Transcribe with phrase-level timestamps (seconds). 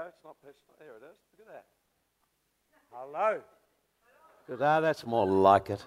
[0.00, 0.08] go.
[0.08, 0.74] It's not personal.
[0.78, 1.18] There it is.
[1.38, 1.66] Look at that.
[2.90, 3.40] Hello.
[4.60, 5.84] Ah, that's more like it.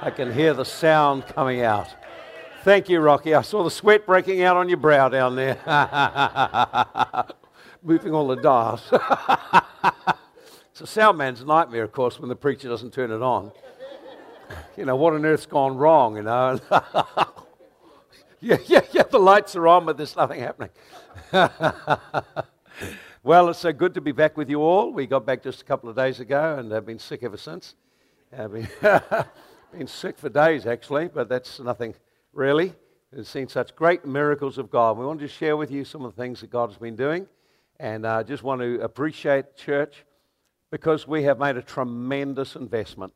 [0.00, 1.88] I can hear the sound coming out.
[2.62, 3.34] Thank you, Rocky.
[3.34, 5.56] I saw the sweat breaking out on your brow down there.
[7.82, 8.82] Moving all the dials.
[10.70, 13.52] it's a sound man's nightmare, of course, when the preacher doesn't turn it on.
[14.76, 16.60] You know, what on earth's gone wrong, you know?
[18.40, 20.68] yeah, yeah, yeah, the lights are on, but there's nothing happening.
[23.26, 24.92] Well, it's so good to be back with you all.
[24.92, 27.74] We got back just a couple of days ago and have been sick ever since.
[28.32, 28.68] I've been,
[29.76, 31.96] been sick for days, actually, but that's nothing
[32.32, 32.72] really.
[33.10, 34.96] We've seen such great miracles of God.
[34.96, 37.26] We want to share with you some of the things that God has been doing.
[37.80, 40.04] And I just want to appreciate church
[40.70, 43.12] because we have made a tremendous investment.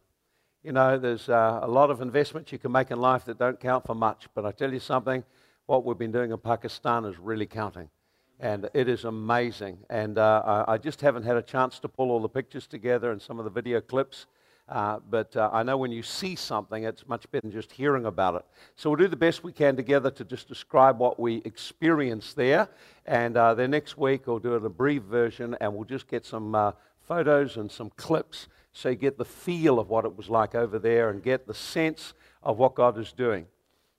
[0.64, 3.60] You know, there's uh, a lot of investments you can make in life that don't
[3.60, 4.26] count for much.
[4.34, 5.22] But I tell you something,
[5.66, 7.90] what we've been doing in Pakistan is really counting.
[8.40, 9.78] And it is amazing.
[9.90, 13.20] And uh, I just haven't had a chance to pull all the pictures together and
[13.20, 14.26] some of the video clips.
[14.66, 18.06] Uh, but uh, I know when you see something, it's much better than just hearing
[18.06, 18.44] about it.
[18.76, 22.68] So we'll do the best we can together to just describe what we experienced there.
[23.04, 26.54] And uh, then next week, we'll do an abbreviated version and we'll just get some
[26.54, 26.72] uh,
[27.06, 30.78] photos and some clips so you get the feel of what it was like over
[30.78, 33.46] there and get the sense of what God is doing.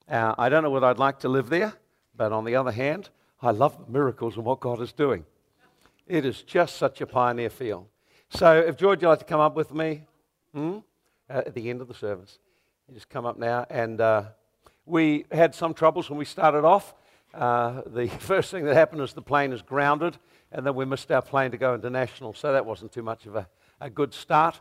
[0.10, 1.74] Uh, I don't know whether I'd like to live there,
[2.16, 3.10] but on the other hand,
[3.42, 5.26] I love miracles and what God is doing.
[6.08, 7.88] It is just such a pioneer feel.
[8.30, 10.04] So if George you'd like to come up with me,
[10.54, 10.80] Hmm?
[11.30, 12.40] Uh, at the end of the service.
[12.88, 13.66] You just come up now.
[13.70, 14.24] And uh,
[14.86, 16.94] we had some troubles when we started off.
[17.34, 20.18] Uh, the first thing that happened is the plane is grounded,
[20.52, 22.34] and then we missed our plane to go international.
[22.34, 23.48] So that wasn't too much of a,
[23.80, 24.60] a good start.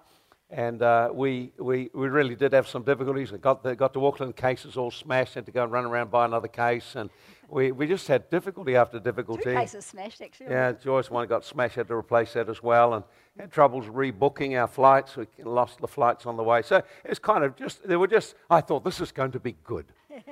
[0.52, 3.30] And uh, we, we, we really did have some difficulties.
[3.30, 6.10] We got, the, got to Auckland, cases all smashed, had to go and run around
[6.10, 6.96] buy another case.
[6.96, 7.08] And
[7.48, 9.44] we, we just had difficulty after difficulty.
[9.44, 10.48] Two cases smashed, actually.
[10.50, 12.94] Yeah, Joy's one got smashed, had to replace that as well.
[12.94, 13.04] And
[13.38, 15.16] had troubles rebooking our flights.
[15.16, 16.62] We lost the flights on the way.
[16.62, 19.54] So it's kind of just, they were just, I thought this is going to be
[19.62, 19.86] good.
[20.10, 20.26] if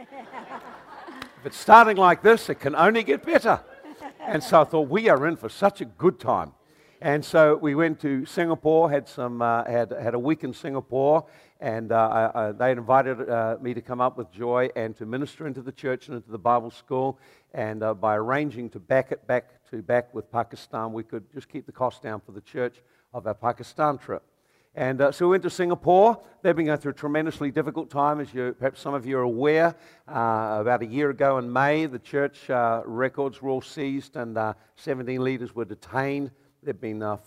[1.44, 3.60] it's starting like this, it can only get better.
[4.20, 6.52] And so I thought, we are in for such a good time.
[7.00, 11.26] And so we went to Singapore, had, some, uh, had, had a week in Singapore,
[11.60, 15.46] and uh, I, they invited uh, me to come up with Joy and to minister
[15.46, 17.20] into the church and into the Bible school.
[17.54, 21.48] And uh, by arranging to back it back to back with Pakistan, we could just
[21.48, 22.82] keep the cost down for the church
[23.14, 24.24] of our Pakistan trip.
[24.74, 26.20] And uh, so we went to Singapore.
[26.42, 29.22] They've been going through a tremendously difficult time, as you, perhaps some of you are
[29.22, 29.74] aware.
[30.08, 34.36] Uh, about a year ago in May, the church uh, records were all seized and
[34.36, 36.32] uh, 17 leaders were detained.
[36.62, 37.18] There have been uh,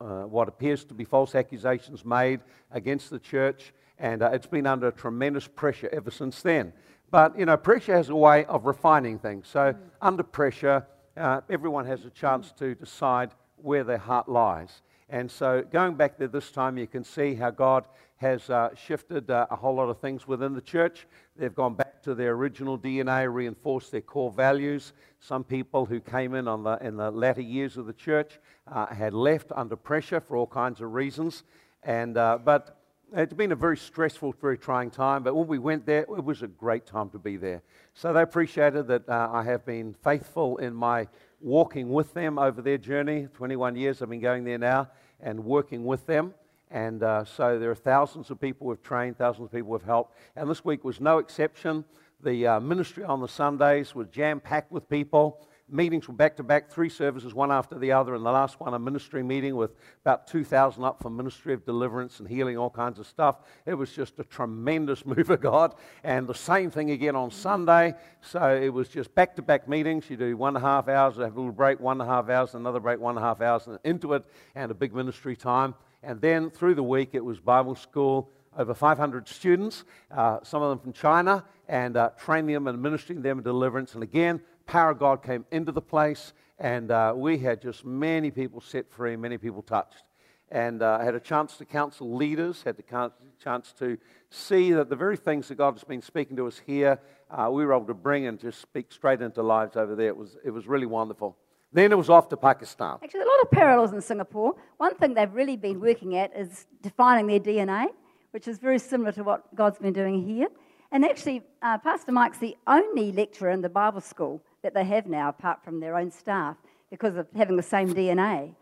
[0.00, 2.40] uh, what appears to be false accusations made
[2.72, 6.72] against the church, and it's been under tremendous pressure ever since then.
[7.10, 9.46] But, you know, pressure has a way of refining things.
[9.46, 9.78] So, mm.
[10.02, 10.84] under pressure,
[11.16, 14.82] everyone has a chance to decide where their heart lies.
[15.08, 17.84] And so, going back there this time, you can see how God
[18.16, 21.06] has uh, shifted uh, a whole lot of things within the church.
[21.36, 24.92] They've gone back to their original DNA, reinforced their core values.
[25.20, 29.12] Some people who came in the, in the latter years of the church uh, had
[29.12, 31.44] left under pressure for all kinds of reasons.
[31.82, 32.80] And, uh, but
[33.12, 35.22] it's been a very stressful, very trying time.
[35.22, 37.62] But when we went there, it was a great time to be there.
[37.94, 41.08] So they appreciated that uh, I have been faithful in my
[41.44, 43.28] walking with them over their journey.
[43.34, 44.88] 21 years I've been going there now
[45.20, 46.32] and working with them.
[46.70, 50.16] And uh, so there are thousands of people we've trained, thousands of people we've helped.
[50.36, 51.84] And this week was no exception.
[52.22, 56.42] The uh, ministry on the Sundays was jam packed with people meetings were back to
[56.42, 59.74] back, three services, one after the other, and the last one a ministry meeting with
[60.02, 63.38] about 2,000 up for ministry of deliverance and healing, all kinds of stuff.
[63.66, 65.74] It was just a tremendous move of God.
[66.02, 67.94] And the same thing again on Sunday.
[68.20, 70.08] So it was just back to back meetings.
[70.10, 72.28] You do one and a half hours, have a little break, one and a half
[72.28, 75.36] hours, another break, one and a half hours, and into it, and a big ministry
[75.36, 75.74] time.
[76.02, 80.70] And then through the week, it was Bible school over 500 students, uh, some of
[80.70, 83.94] them from China, and uh, training them and ministering them in deliverance.
[83.94, 88.30] And again, power of God came into the place, and uh, we had just many
[88.30, 90.04] people set free, many people touched.
[90.50, 93.10] And uh, had a chance to counsel leaders, had the
[93.42, 93.98] chance to
[94.30, 97.00] see that the very things that God has been speaking to us here,
[97.30, 100.08] uh, we were able to bring and just speak straight into lives over there.
[100.08, 101.36] It was, it was really wonderful.
[101.72, 102.98] Then it was off to Pakistan.
[103.02, 104.54] Actually, a lot of parallels in Singapore.
[104.76, 107.86] One thing they've really been working at is defining their DNA,
[108.30, 110.46] which is very similar to what God's been doing here.
[110.92, 115.06] And actually, uh, Pastor Mike's the only lecturer in the Bible school that they have
[115.06, 116.56] now, apart from their own staff,
[116.90, 118.54] because of having the same DNA,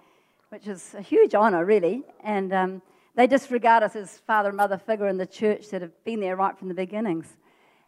[0.51, 2.03] which is a huge honour, really.
[2.23, 2.83] And um,
[3.15, 6.37] they disregard us as father and mother figure in the church that have been there
[6.37, 7.37] right from the beginnings.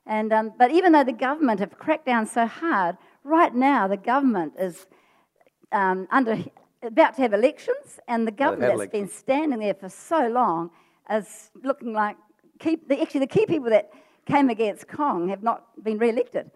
[0.07, 3.97] And, um, but even though the government have cracked down so hard, right now the
[3.97, 4.87] government is
[5.73, 6.39] um, under
[6.83, 10.71] about to have elections, and the government that's been standing there for so long
[11.11, 12.17] is looking like
[12.59, 13.91] key, the, actually the key people that
[14.27, 16.51] came against Kong have not been re-elected.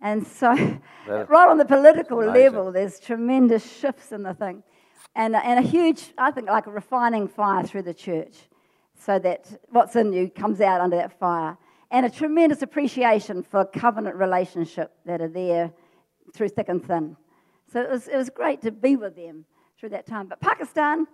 [0.00, 0.52] And so,
[1.06, 4.62] right on the political level, there's tremendous shifts in the thing.
[5.14, 8.36] And, uh, and a huge, I think, like a refining fire through the church,
[8.98, 11.56] so that what's in you comes out under that fire.
[11.90, 15.72] And a tremendous appreciation for covenant relationship that are there
[16.34, 17.16] through thick and thin.
[17.72, 19.44] So it was, it was great to be with them
[19.78, 20.26] through that time.
[20.26, 21.06] But Pakistan,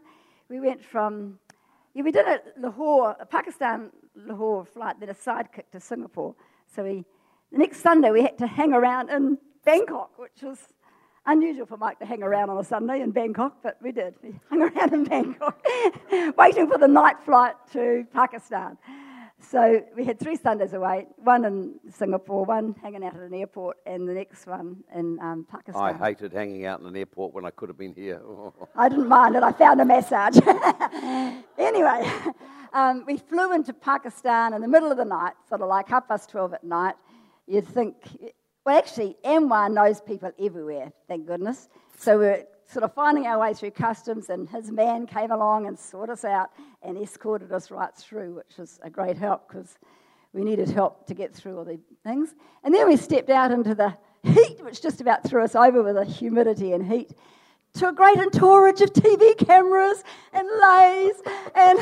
[0.48, 1.38] we went from,
[1.94, 6.34] yeah, we did a Lahore, a Pakistan Lahore flight, then a sidekick to Singapore.
[6.74, 7.04] So we,
[7.52, 10.58] the next Sunday, we had to hang around in Bangkok, which was
[11.26, 14.14] unusual for Mike to hang around on a Sunday in Bangkok, but we did.
[14.22, 15.62] We hung around in Bangkok,
[16.36, 18.78] waiting for the night flight to Pakistan.
[19.38, 23.76] So we had three Sundays away, one in Singapore, one hanging out at an airport,
[23.84, 25.82] and the next one in um, Pakistan.
[25.82, 28.22] I hated hanging out in an airport when I could have been here.
[28.76, 29.42] I didn't mind it.
[29.42, 30.38] I found a massage.
[31.58, 32.10] anyway,
[32.72, 36.08] um, we flew into Pakistan in the middle of the night, sort of like half
[36.08, 36.94] past 12 at night.
[37.52, 37.96] You'd think,
[38.64, 41.68] well, actually, Anwar knows people everywhere, thank goodness.
[41.98, 45.78] So we're sort of finding our way through customs, and his man came along and
[45.78, 46.48] sorted us out
[46.82, 49.76] and escorted us right through, which was a great help because
[50.32, 52.34] we needed help to get through all the things.
[52.64, 55.96] And then we stepped out into the heat, which just about threw us over with
[55.96, 57.12] the humidity and heat,
[57.74, 60.02] to a great entourage of TV cameras
[60.32, 61.20] and leis.
[61.54, 61.78] And,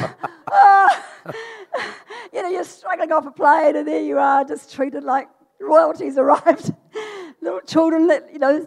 [0.50, 1.06] ah,
[2.32, 5.28] you know, you're struggling off a plane, and there you are, just treated like
[5.60, 6.72] royalties arrived.
[7.40, 8.66] Little children, you know,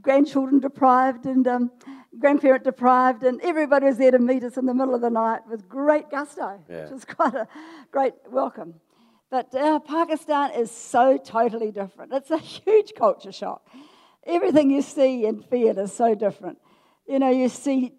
[0.00, 1.70] grandchildren deprived and um,
[2.18, 5.40] grandparent deprived, and everybody was there to meet us in the middle of the night
[5.50, 6.82] with great gusto, Yeah.
[6.84, 7.46] which was quite a
[7.90, 8.74] great welcome.
[9.30, 12.12] But uh, Pakistan is so totally different.
[12.12, 13.66] It's a huge culture shock.
[14.24, 16.58] Everything you see and feel is so different.
[17.08, 17.92] You know, you see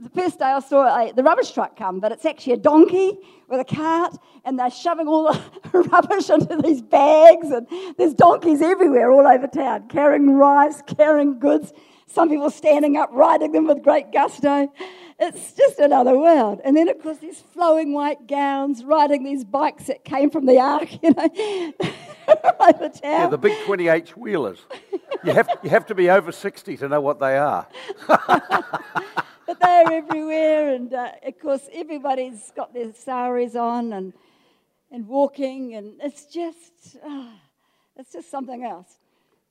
[0.00, 3.18] the first day I saw a, the rubbish truck come, but it's actually a donkey
[3.48, 5.42] with a cart, and they're shoving all the
[5.92, 7.66] rubbish into these bags, and
[7.98, 11.72] there's donkeys everywhere all over town, carrying rice, carrying goods.
[12.06, 14.72] Some people standing up, riding them with great gusto.
[15.20, 16.60] It's just another world.
[16.64, 20.58] And then, of course, these flowing white gowns, riding these bikes that came from the
[20.58, 21.28] ark, you know,
[22.58, 23.00] over town.
[23.02, 24.58] yeah, the big 28 wheelers.
[25.22, 27.68] You have, you have to be over 60 to know what they are.
[29.50, 34.12] But they're everywhere, and uh, of course, everybody's got their saris on and
[34.92, 37.32] and walking, and it's just ah,
[37.96, 38.98] it's just something else.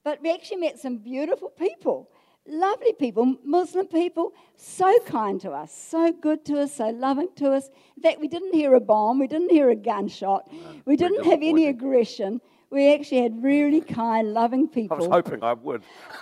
[0.05, 2.09] But we actually met some beautiful people,
[2.47, 7.51] lovely people, Muslim people, so kind to us, so good to us, so loving to
[7.51, 7.69] us.
[7.97, 10.49] In fact, we didn't hear a bomb, we didn't hear a gunshot,
[10.85, 12.39] we didn't have any aggression.
[12.69, 14.95] We actually had really kind, loving people.
[14.95, 15.83] I was hoping I would.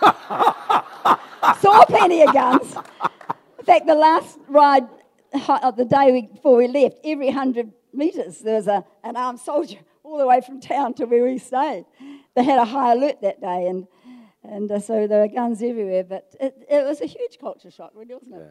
[1.60, 2.74] saw plenty of guns.
[3.58, 4.86] In fact, the last ride
[5.62, 9.78] of the day before we left, every 100 metres, there was a, an armed soldier
[10.04, 11.84] all the way from town to where we stayed.
[12.34, 13.86] They had a high alert that day, and,
[14.42, 16.04] and uh, so there were guns everywhere.
[16.04, 18.38] But it, it was a huge culture shock, really, wasn't it?
[18.38, 18.50] Yeah.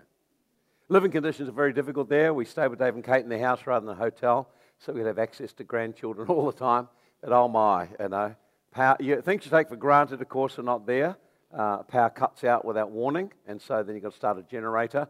[0.90, 2.34] Living conditions are very difficult there.
[2.34, 4.50] We stayed with Dave and Kate in their house rather than a hotel,
[4.80, 6.90] so we'd have access to grandchildren all the time.
[7.22, 8.36] But oh my, you know,
[8.72, 11.18] power, you, things you take for granted, of course, are not there.
[11.58, 15.08] Uh, power cuts out without warning, and so then you've got to start a generator,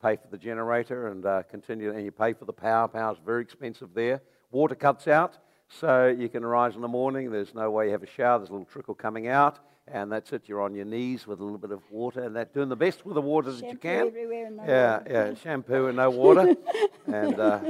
[0.00, 2.88] pay for the generator, and uh, continue, and you pay for the power.
[2.88, 4.22] Power's very expensive there.
[4.50, 5.36] Water cuts out,
[5.68, 7.30] so you can arise in the morning.
[7.30, 8.38] There's no way you have a shower.
[8.38, 10.44] There's a little trickle coming out, and that's it.
[10.46, 13.04] You're on your knees with a little bit of water, and that doing the best
[13.04, 14.06] with the water that you can.
[14.06, 15.10] everywhere and no Yeah, water.
[15.10, 16.56] yeah, shampoo and no water,
[17.06, 17.60] and uh,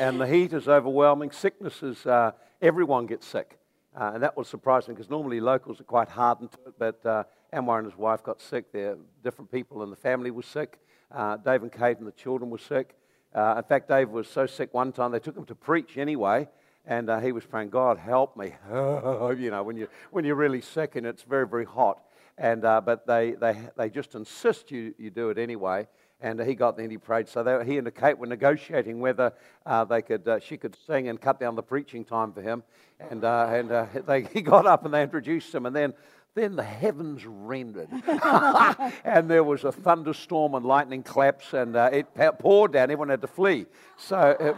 [0.00, 1.30] and the heat is overwhelming.
[1.30, 3.56] Sickness is uh, everyone gets sick,
[3.98, 6.74] uh, and that was surprising because normally locals are quite hardened to it.
[6.78, 8.70] But uh, Anwar and his wife got sick.
[8.72, 10.78] There, different people in the family were sick.
[11.10, 12.94] Uh, Dave and Kate and the children were sick.
[13.34, 16.46] Uh, in fact, Dave was so sick one time they took him to preach anyway.
[16.86, 18.54] And uh, he was praying, God, help me.
[18.70, 22.00] you know, when, you, when you're really sick and it's very, very hot.
[22.38, 25.88] And, uh, but they, they, they just insist you, you do it anyway.
[26.20, 27.28] And he got and he prayed.
[27.28, 29.32] So they, he and Kate were negotiating whether
[29.64, 32.64] uh, they could, uh, she could sing and cut down the preaching time for him.
[32.98, 35.64] And, uh, and uh, they, he got up and they introduced him.
[35.66, 35.94] And then,
[36.34, 37.88] then the heavens rendered.
[39.04, 41.52] and there was a thunderstorm and lightning claps.
[41.52, 42.06] And uh, it
[42.38, 42.84] poured down.
[42.84, 43.66] Everyone had to flee.
[43.96, 44.56] So it,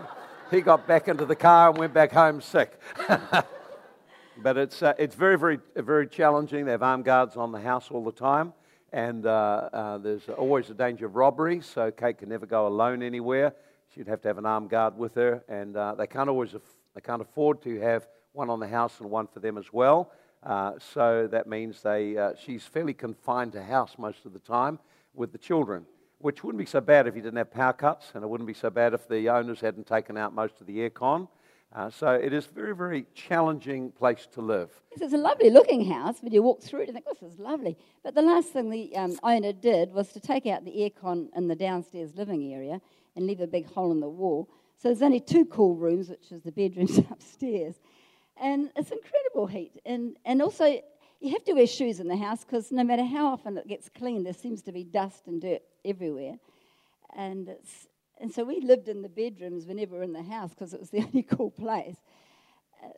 [0.50, 2.80] he got back into the car and went back home sick.
[4.42, 6.64] But it's, uh, it's very, very, very challenging.
[6.64, 8.52] They have armed guards on the house all the time,
[8.92, 13.02] and uh, uh, there's always a danger of robbery, so Kate can never go alone
[13.02, 13.54] anywhere.
[13.94, 16.74] She'd have to have an armed guard with her, and uh, they, can't always aff-
[16.94, 20.12] they can't afford to have one on the house and one for them as well.
[20.42, 24.78] Uh, so that means they, uh, she's fairly confined to house most of the time,
[25.14, 25.84] with the children,
[26.18, 28.54] which wouldn't be so bad if you didn't have power cuts, and it wouldn't be
[28.54, 31.28] so bad if the owners hadn't taken out most of the aircon.
[31.72, 34.70] Uh, so it is a very, very challenging place to live.
[34.90, 36.16] It's a lovely looking house.
[36.20, 37.76] When you walk through it, you think, this is lovely.
[38.02, 41.46] But the last thing the um, owner did was to take out the aircon in
[41.46, 42.80] the downstairs living area
[43.14, 44.48] and leave a big hole in the wall.
[44.78, 47.76] So there's only two cool rooms, which is the bedrooms upstairs.
[48.36, 49.80] And it's incredible heat.
[49.84, 50.64] And, and also,
[51.20, 53.88] you have to wear shoes in the house because no matter how often it gets
[53.88, 56.36] cleaned, there seems to be dust and dirt everywhere.
[57.14, 57.86] And it's,
[58.20, 60.80] and so we lived in the bedrooms whenever we were in the house because it
[60.80, 61.96] was the only cool place.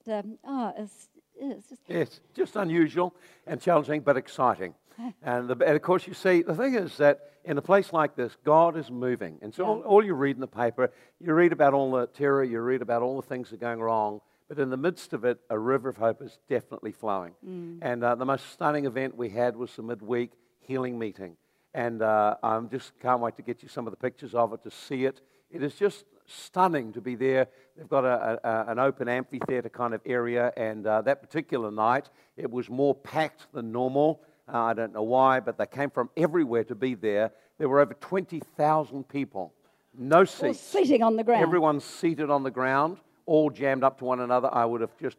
[0.06, 1.82] And, um, oh, it's, it's just.
[1.88, 3.14] Yes, just unusual
[3.46, 4.74] and challenging, but exciting.
[5.22, 8.14] and, the, and, of course, you see, the thing is that in a place like
[8.14, 9.38] this, God is moving.
[9.42, 9.68] And so yeah.
[9.70, 12.82] all, all, you read in the paper, you read about all the terror, you read
[12.82, 15.58] about all the things that are going wrong, but in the midst of it, a
[15.58, 17.32] river of hope is definitely flowing.
[17.46, 17.78] Mm.
[17.80, 21.36] And uh, the most stunning event we had was the midweek healing meeting.
[21.74, 24.62] And uh, I just can't wait to get you some of the pictures of it
[24.64, 25.20] to see it.
[25.50, 27.48] It is just stunning to be there.
[27.76, 32.08] They've got a, a, an open amphitheater kind of area, and uh, that particular night
[32.36, 34.20] it was more packed than normal.
[34.52, 37.32] Uh, I don't know why, but they came from everywhere to be there.
[37.58, 39.52] There were over 20,000 people.
[39.96, 40.42] No seats.
[40.42, 41.42] All seating on the ground.
[41.42, 44.48] Everyone's seated on the ground, all jammed up to one another.
[44.52, 45.18] I would have just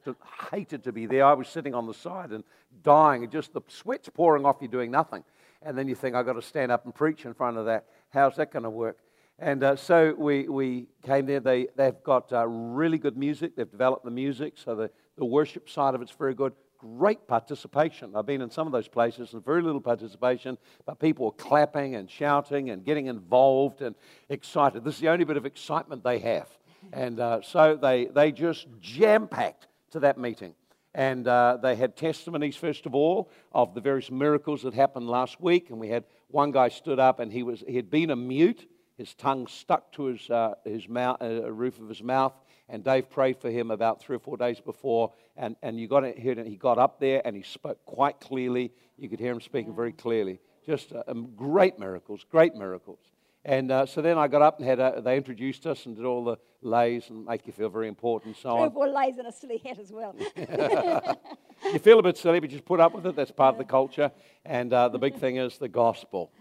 [0.51, 1.25] hated to be there.
[1.25, 2.43] I was sitting on the side and
[2.83, 5.23] dying, just the sweat's pouring off you doing nothing
[5.65, 7.85] and then you think, I've got to stand up and preach in front of that.
[8.09, 8.97] How's that going to work?
[9.39, 11.39] And uh, so we, we came there.
[11.39, 13.55] They, they've got uh, really good music.
[13.55, 16.53] They've developed the music, so the, the worship side of it's very good.
[16.77, 18.15] Great participation.
[18.15, 21.95] I've been in some of those places and very little participation, but people were clapping
[21.95, 23.95] and shouting and getting involved and
[24.29, 24.83] excited.
[24.83, 26.49] This is the only bit of excitement they have.
[26.91, 30.53] And uh, so they, they just jam packed to that meeting.
[30.95, 35.41] And uh, they had testimonies, first of all, of the various miracles that happened last
[35.41, 35.69] week.
[35.69, 38.69] And we had one guy stood up and he, was, he had been a mute,
[38.97, 42.33] his tongue stuck to his, uh, his mouth, uh, roof of his mouth.
[42.69, 45.11] And Dave prayed for him about three or four days before.
[45.35, 46.05] And, and you got.
[46.15, 48.71] He got up there and he spoke quite clearly.
[48.97, 50.39] You could hear him speaking very clearly.
[50.65, 52.99] Just uh, um, great miracles, great miracles.
[53.45, 56.05] And uh, so then I got up and had a, they introduced us and did
[56.05, 58.71] all the leis and make you feel very important and so on.
[58.71, 60.15] Four leis and a silly hat as well.
[61.65, 63.15] you feel a bit silly, but just put up with it.
[63.15, 64.11] That's part of the culture.
[64.45, 66.31] And uh, the big thing is the gospel,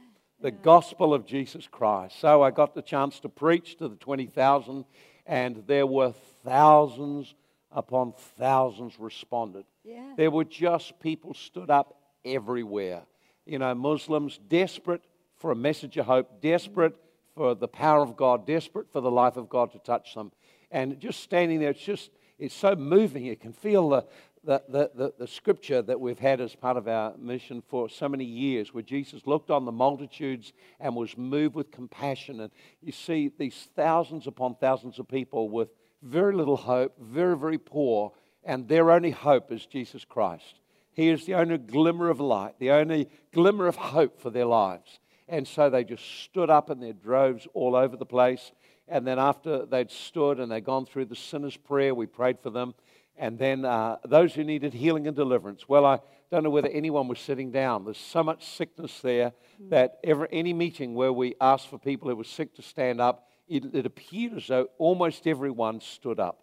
[0.40, 2.20] the gospel of Jesus Christ.
[2.20, 4.84] So I got the chance to preach to the 20,000,
[5.26, 7.34] and there were thousands
[7.72, 9.64] upon thousands responded.
[9.82, 10.12] Yeah.
[10.16, 13.02] There were just people stood up everywhere.
[13.44, 15.02] You know, Muslims desperate
[15.42, 16.94] for a message of hope, desperate
[17.34, 20.30] for the power of God, desperate for the life of God to touch them.
[20.70, 23.24] And just standing there, it's just, it's so moving.
[23.24, 24.06] You can feel the,
[24.44, 28.08] the, the, the, the scripture that we've had as part of our mission for so
[28.08, 32.38] many years, where Jesus looked on the multitudes and was moved with compassion.
[32.38, 35.70] And you see these thousands upon thousands of people with
[36.02, 38.12] very little hope, very, very poor,
[38.44, 40.60] and their only hope is Jesus Christ.
[40.92, 45.00] He is the only glimmer of light, the only glimmer of hope for their lives.
[45.32, 48.52] And so they just stood up in their droves all over the place.
[48.86, 52.50] And then after they'd stood and they'd gone through the sinner's prayer, we prayed for
[52.50, 52.74] them.
[53.16, 55.66] And then uh, those who needed healing and deliverance.
[55.66, 57.86] Well, I don't know whether anyone was sitting down.
[57.86, 59.32] There's so much sickness there
[59.70, 63.26] that every, any meeting where we asked for people who were sick to stand up,
[63.48, 66.42] it, it appeared as though almost everyone stood up.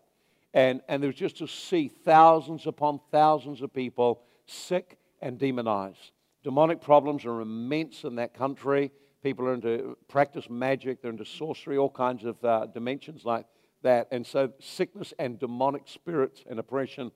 [0.51, 6.11] And, and there was just to see thousands upon thousands of people sick and demonized.
[6.49, 8.91] Demonic problems are immense in that country.
[9.21, 13.45] People are into practice magic, they're into sorcery, all kinds of uh, dimensions like
[13.83, 14.07] that.
[14.09, 17.11] And so sickness and demonic spirits and oppression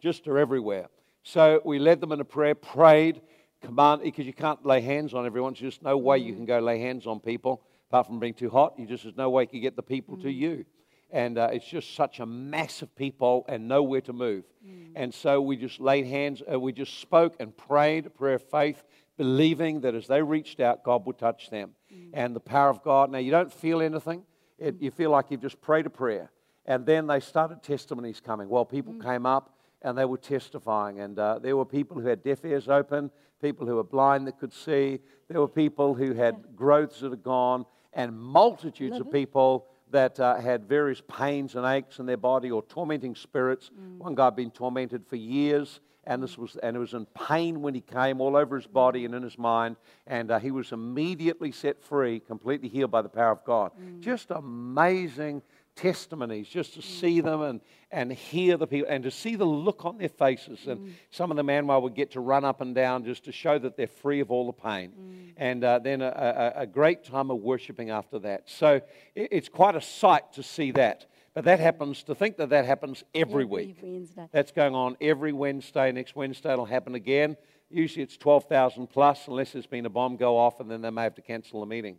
[0.00, 0.86] just are everywhere.
[1.24, 3.20] So we led them in a prayer, prayed,
[3.62, 5.54] command, because you can't lay hands on everyone.
[5.54, 8.48] There's just no way you can go lay hands on people apart from being too
[8.48, 8.74] hot.
[8.78, 10.22] You just there's no way you can get the people mm.
[10.22, 10.64] to you
[11.10, 14.44] and uh, it's just such a mass of people and nowhere to move.
[14.66, 14.92] Mm.
[14.94, 18.42] And so we just laid hands, uh, we just spoke and prayed a prayer of
[18.42, 18.84] faith,
[19.16, 21.70] believing that as they reached out, God would touch them.
[21.92, 22.10] Mm.
[22.12, 23.10] And the power of God.
[23.10, 24.22] Now, you don't feel anything,
[24.58, 26.30] it, you feel like you've just prayed a prayer.
[26.66, 28.48] And then they started testimonies coming.
[28.48, 29.02] Well, people mm.
[29.02, 31.00] came up and they were testifying.
[31.00, 33.10] And uh, there were people who had deaf ears open,
[33.40, 34.98] people who were blind that could see,
[35.28, 40.36] there were people who had growths that had gone, and multitudes of people that uh,
[40.36, 43.70] had various pains and aches in their body or tormenting spirits.
[43.70, 43.98] Mm.
[43.98, 47.62] One guy had been tormented for years, and this was and it was in pain
[47.62, 49.76] when he came, all over his body and in his mind,
[50.06, 53.72] and uh, he was immediately set free, completely healed by the power of God.
[53.80, 54.00] Mm.
[54.00, 55.42] Just amazing
[55.78, 57.00] testimonies, just to mm.
[57.00, 60.66] see them and, and hear the people and to see the look on their faces.
[60.66, 60.92] And mm.
[61.10, 63.76] some of the Manway would get to run up and down just to show that
[63.76, 64.90] they're free of all the pain.
[64.90, 65.32] Mm.
[65.36, 68.50] And uh, then a, a, a great time of worshiping after that.
[68.50, 68.80] So
[69.14, 71.06] it, it's quite a sight to see that.
[71.34, 73.78] But that happens, to think that that happens every, Every week.
[73.80, 74.28] Wednesday.
[74.32, 75.92] That's going on every Wednesday.
[75.92, 77.36] Next Wednesday it'll happen again.
[77.70, 81.02] Usually it's 12,000 plus, unless there's been a bomb go off, and then they may
[81.02, 81.98] have to cancel the meeting.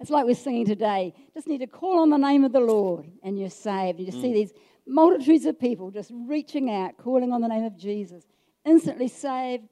[0.00, 1.12] It's like we're singing today.
[1.34, 4.00] Just need to call on the name of the Lord and you're saved.
[4.00, 4.22] You just Mm.
[4.22, 4.54] see these
[4.86, 8.26] multitudes of people just reaching out, calling on the name of Jesus.
[8.64, 9.68] Instantly saved,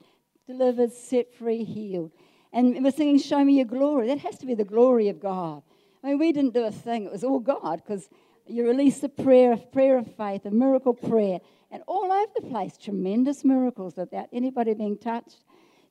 [0.47, 2.13] delivered, set free, healed.
[2.53, 4.07] And we're singing, Show me your glory.
[4.09, 5.63] That has to be the glory of God.
[6.03, 8.09] I mean, we didn't do a thing, it was all God because
[8.47, 12.47] you released a prayer, a prayer of faith, a miracle prayer, and all over the
[12.49, 15.45] place, tremendous miracles without anybody being touched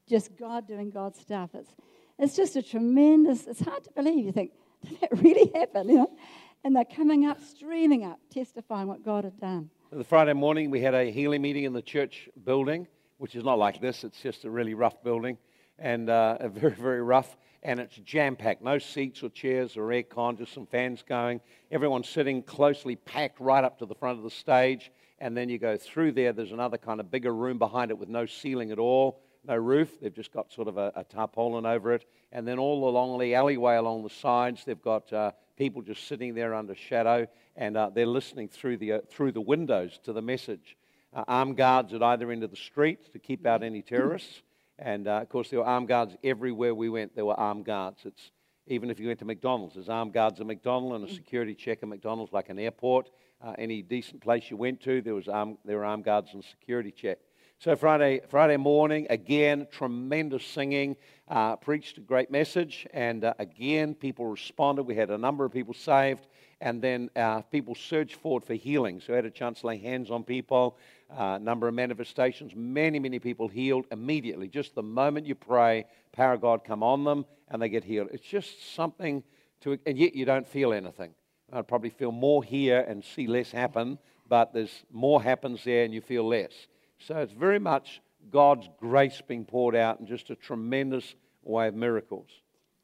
[0.08, 1.50] just God doing God's stuff.
[1.54, 1.76] It's,
[2.20, 4.26] it's just a tremendous, it's hard to believe.
[4.26, 4.52] You think,
[4.86, 5.90] did that really happen?
[5.90, 6.18] You know?
[6.64, 9.70] And they're coming up, streaming up, testifying what God had done.
[9.92, 12.88] The Friday morning, we had a healing meeting in the church building,
[13.20, 14.04] which is not like this.
[14.04, 15.38] It's just a really rough building
[15.80, 17.38] and uh, a very, very rough.
[17.64, 18.62] And it's jam packed.
[18.62, 21.42] No seats or chairs or air con, just some fans going.
[21.72, 24.92] Everyone's sitting closely packed right up to the front of the stage.
[25.20, 26.34] And then you go through there.
[26.34, 30.00] There's another kind of bigger room behind it with no ceiling at all, no roof.
[30.02, 32.06] They've just got sort of a, a tarpaulin over it.
[32.32, 36.36] And then all along the alleyway along the sides, they've got uh, people just sitting
[36.36, 40.22] there under shadow, and uh, they're listening through the, uh, through the windows to the
[40.22, 40.78] message.
[41.14, 44.42] Uh, armed guards at either end of the street to keep out any terrorists.
[44.78, 47.16] And uh, of course, there were armed guards everywhere we went.
[47.16, 48.02] There were armed guards.
[48.06, 48.32] It's,
[48.68, 51.80] even if you went to McDonald's, there's armed guards at McDonald's and a security check
[51.82, 53.10] at McDonald's, like an airport.
[53.42, 56.44] Uh, any decent place you went to, there, was armed, there were armed guards and
[56.44, 57.20] security check.
[57.60, 60.96] So Friday, Friday morning, again, tremendous singing,
[61.28, 64.84] uh, preached a great message, and uh, again, people responded.
[64.84, 66.28] We had a number of people saved,
[66.62, 69.02] and then uh, people surged forward for healing.
[69.02, 70.78] So I had a chance to lay hands on people,
[71.10, 74.48] a number of manifestations, many, many people healed immediately.
[74.48, 78.10] Just the moment you pray, power of God come on them, and they get healed.
[78.14, 79.24] It's just something
[79.62, 81.16] to, and yet you don't feel anything.
[81.52, 83.98] I'd probably feel more here and see less happen,
[84.30, 86.52] but there's more happens there and you feel less.
[87.00, 91.76] So it's very much God's grace being poured out in just a tremendous way of
[91.76, 92.30] miracles.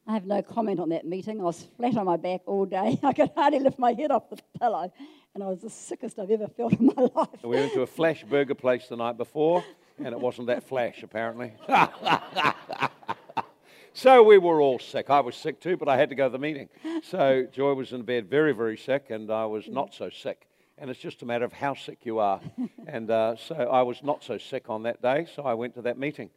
[0.06, 1.40] I have no comment on that meeting.
[1.40, 2.98] I was flat on my back all day.
[3.02, 4.92] I could hardly lift my head off the pillow,
[5.34, 7.28] and I was the sickest I've ever felt in my life.
[7.42, 9.64] We went to a flash burger place the night before,
[9.98, 11.54] and it wasn't that flash, apparently.
[13.94, 15.08] so we were all sick.
[15.08, 16.68] I was sick too, but I had to go to the meeting.
[17.02, 20.46] So Joy was in bed very, very sick, and I was not so sick.
[20.76, 22.40] And it's just a matter of how sick you are.
[22.86, 25.82] And uh, so I was not so sick on that day, so I went to
[25.82, 26.28] that meeting.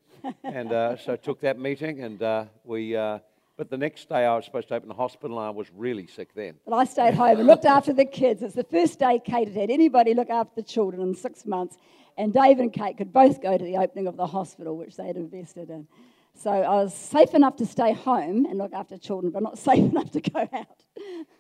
[0.44, 2.96] And uh, so I took that meeting, and uh, we.
[2.96, 3.20] Uh,
[3.58, 6.08] but the next day I was supposed to open the hospital, and I was really
[6.08, 6.56] sick then.
[6.66, 8.44] But I stayed home and looked after the kids.
[8.44, 11.78] It's the first day Kate had had anybody look after the children in six months.
[12.18, 15.08] And Dave and Kate could both go to the opening of the hospital, which they
[15.08, 15.88] had invested in.
[16.36, 19.80] So I was safe enough to stay home and look after children, but not safe
[19.92, 20.84] enough to go out.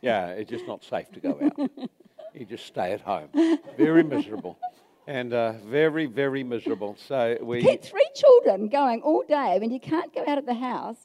[0.01, 1.69] Yeah, it's just not safe to go out.
[2.39, 3.30] you just stay at home.
[3.78, 4.58] Very miserable.
[5.08, 6.97] And uh, very, very miserable.
[7.08, 7.62] So we.
[7.62, 10.97] Keep three children going all day when you can't go out of the house.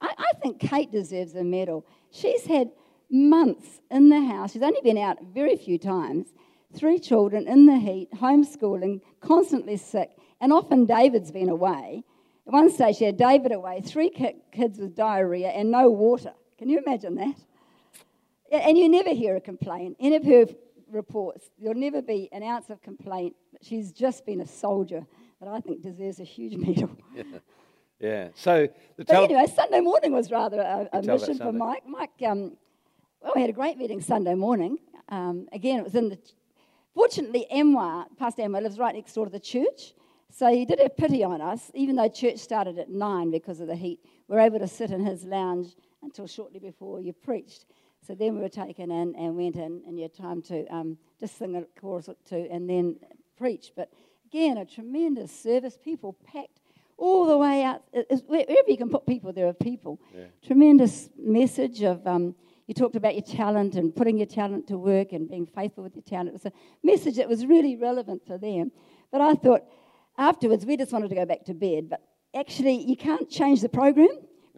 [0.00, 1.84] I, I think Kate deserves a medal.
[2.12, 2.70] She's had
[3.10, 4.52] months in the house.
[4.52, 6.28] She's only been out very few times.
[6.76, 12.04] Three children in the heat, homeschooling, constantly sick, and often David's been away.
[12.46, 16.32] At one stage, she had David away, three ki- kids with diarrhea, and no water.
[16.56, 17.34] Can you imagine that?
[18.52, 19.96] And you never hear a complaint.
[19.98, 20.46] Any of her
[20.92, 23.34] reports, there'll never be an ounce of complaint.
[23.62, 25.06] She's just been a soldier
[25.40, 26.90] that I think deserves a huge medal.
[28.00, 28.28] Yeah.
[28.34, 31.82] So the But anyway, Sunday morning was rather a, a mission for Mike.
[31.86, 32.56] Mike, um,
[33.20, 34.78] well, we had a great meeting Sunday morning.
[35.10, 36.18] Um, again, it was in the.
[36.94, 39.92] Fortunately, Anwar, Pastor Anwar, lives right next door to the church.
[40.30, 43.66] So he did have pity on us, even though church started at nine because of
[43.66, 44.00] the heat.
[44.28, 47.66] We were able to sit in his lounge until shortly before you preached.
[48.06, 50.98] So then we were taken in and went in, and you had time to um,
[51.20, 52.96] just sing a chorus or two and then
[53.36, 53.72] preach.
[53.76, 53.92] But
[54.26, 56.60] again, a tremendous service, people packed
[56.96, 57.82] all the way out.
[57.92, 60.00] It's- Wherever you can put people, there are people.
[60.42, 62.06] Tremendous message of.
[62.06, 62.34] Um,
[62.66, 65.96] you talked about your talent and putting your talent to work and being faithful with
[65.96, 66.28] your talent.
[66.28, 66.52] It was a
[66.84, 68.70] message that was really relevant for them.
[69.10, 69.62] But I thought
[70.16, 71.88] afterwards we just wanted to go back to bed.
[71.90, 72.00] But
[72.34, 74.10] actually, you can't change the program.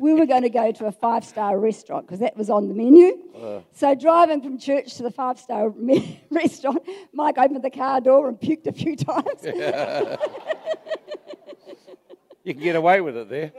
[0.03, 2.75] We were going to go to a five star restaurant because that was on the
[2.75, 3.19] menu.
[3.41, 3.61] Uh.
[3.71, 8.29] So, driving from church to the five star me- restaurant, Mike opened the car door
[8.29, 9.45] and puked a few times.
[12.43, 13.53] you can get away with it there.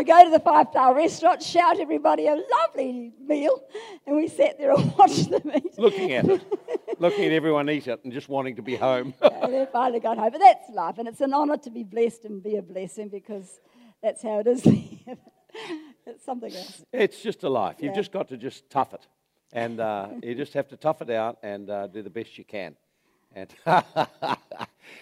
[0.00, 3.62] we go to the five star restaurant, shout everybody a lovely meal,
[4.06, 5.78] and we sat there and watched them eat.
[5.78, 6.42] Looking at it,
[6.98, 9.12] looking at everyone eat it and just wanting to be home.
[9.22, 10.30] and then finally got home.
[10.32, 13.60] But that's life, and it's an honour to be blessed and be a blessing because
[14.02, 14.62] that's how it is.
[16.06, 16.82] it's something else.
[16.94, 17.76] It's just a life.
[17.80, 17.96] You've Yeah.
[18.00, 19.06] just got to just tough it.
[19.52, 22.44] And uh, you just have to tough it out and uh, do the best you
[22.44, 22.74] can.
[23.34, 23.52] And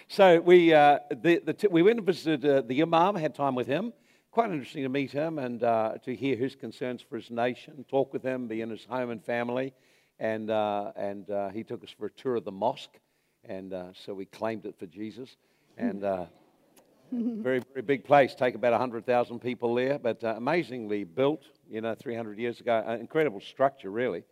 [0.08, 3.54] so we, uh, the, the t- we went and visited uh, the Imam, had time
[3.54, 3.92] with him.
[4.30, 8.12] Quite interesting to meet him and uh, to hear his concerns for his nation, talk
[8.12, 9.72] with him, be in his home and family.
[10.20, 12.98] And, uh, and uh, he took us for a tour of the mosque.
[13.44, 15.36] And uh, so we claimed it for Jesus.
[15.78, 16.26] And uh,
[17.12, 18.34] very, very big place.
[18.34, 22.84] Take about 100,000 people there, but uh, amazingly built, you know, 300 years ago.
[22.86, 24.24] Uh, incredible structure, really.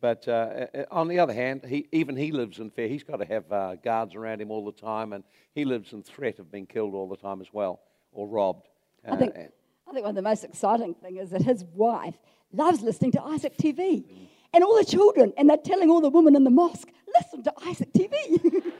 [0.00, 2.86] But uh, uh, on the other hand, he, even he lives in fear.
[2.86, 6.04] He's got to have uh, guards around him all the time, and he lives in
[6.04, 7.80] threat of being killed all the time as well,
[8.12, 8.69] or robbed.
[9.06, 9.40] I think, Uh,
[9.88, 12.14] I think one of the most exciting things is that his wife
[12.52, 14.04] loves listening to Isaac TV.
[14.52, 17.52] And all the children, and they're telling all the women in the mosque, listen to
[17.66, 18.12] Isaac TV.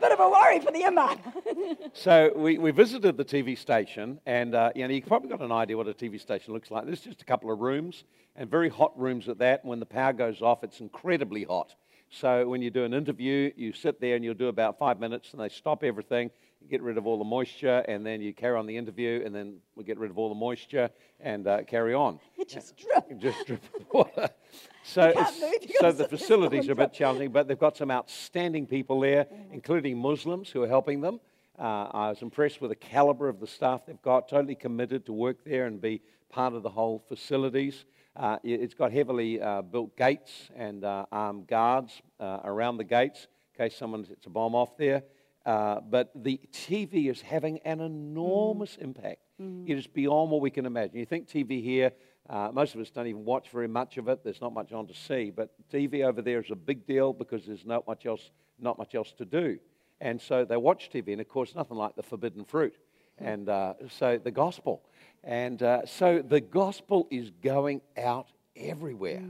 [0.00, 1.18] Bit of a worry for the imam.
[1.92, 5.52] So we, we visited the TV station, and uh, you know you've probably got an
[5.52, 6.84] idea what a TV station looks like.
[6.84, 9.62] There's just a couple of rooms, and very hot rooms at that.
[9.62, 11.74] And when the power goes off, it's incredibly hot.
[12.10, 15.32] So when you do an interview, you sit there and you'll do about five minutes,
[15.32, 16.30] and they stop everything,
[16.68, 19.56] get rid of all the moisture, and then you carry on the interview, and then
[19.76, 22.18] we get rid of all the moisture and uh, carry on.
[22.38, 23.18] It just dripped.
[23.20, 24.28] Just drip water.
[24.86, 27.76] So, can't it's- move, you so the facilities are a bit challenging, but they've got
[27.76, 31.20] some outstanding people there, including Muslims who are helping them.
[31.58, 35.12] Uh, I was impressed with the caliber of the staff they've got, totally committed to
[35.12, 37.84] work there and be part of the whole facilities.
[38.14, 42.84] Uh, it- it's got heavily uh, built gates and uh, armed guards uh, around the
[42.84, 43.26] gates
[43.58, 45.02] in case someone sets a bomb off there.
[45.44, 49.20] Uh, but the TV is having an enormous impact.
[49.66, 50.96] It is beyond what we can imagine.
[50.96, 51.92] You think TV here,
[52.30, 54.22] uh, most of us don't even watch very much of it.
[54.22, 55.30] There's not much on to see.
[55.30, 58.30] But TV over there is a big deal because there's not much else,
[58.60, 59.58] not much else to do.
[60.00, 62.76] And so they watch TV, and of course, nothing like the forbidden fruit.
[63.18, 64.82] And uh, so the gospel.
[65.22, 69.22] And uh, so the gospel is going out everywhere,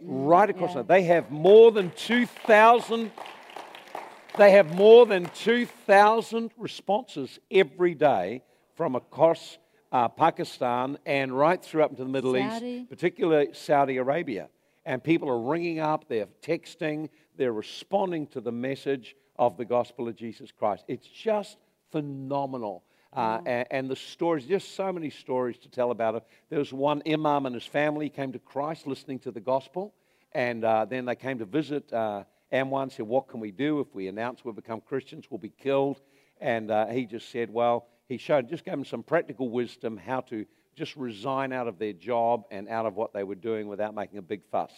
[0.00, 0.70] right across.
[0.70, 0.82] Yeah.
[0.82, 3.10] the They have more than 2,000
[4.36, 8.42] they have more than 2,000 responses every day
[8.74, 9.58] from across
[9.92, 12.66] uh, Pakistan and right through up into the Middle Saudi.
[12.66, 14.48] East, particularly Saudi Arabia.
[14.84, 20.08] And people are ringing up, they're texting, they're responding to the message of the gospel
[20.08, 20.84] of Jesus Christ.
[20.88, 21.56] It's just
[21.90, 22.84] phenomenal.
[23.12, 26.24] Uh, and, and the stories, just so many stories to tell about it.
[26.50, 29.94] There was one imam and his family came to Christ listening to the gospel.
[30.32, 33.92] And uh, then they came to visit uh, Anwar, said, What can we do if
[33.94, 35.26] we announce we've become Christians?
[35.28, 36.00] We'll be killed.
[36.40, 40.20] And uh, he just said, Well, he showed, just gave them some practical wisdom how
[40.22, 43.94] to just resign out of their job and out of what they were doing without
[43.94, 44.72] making a big fuss.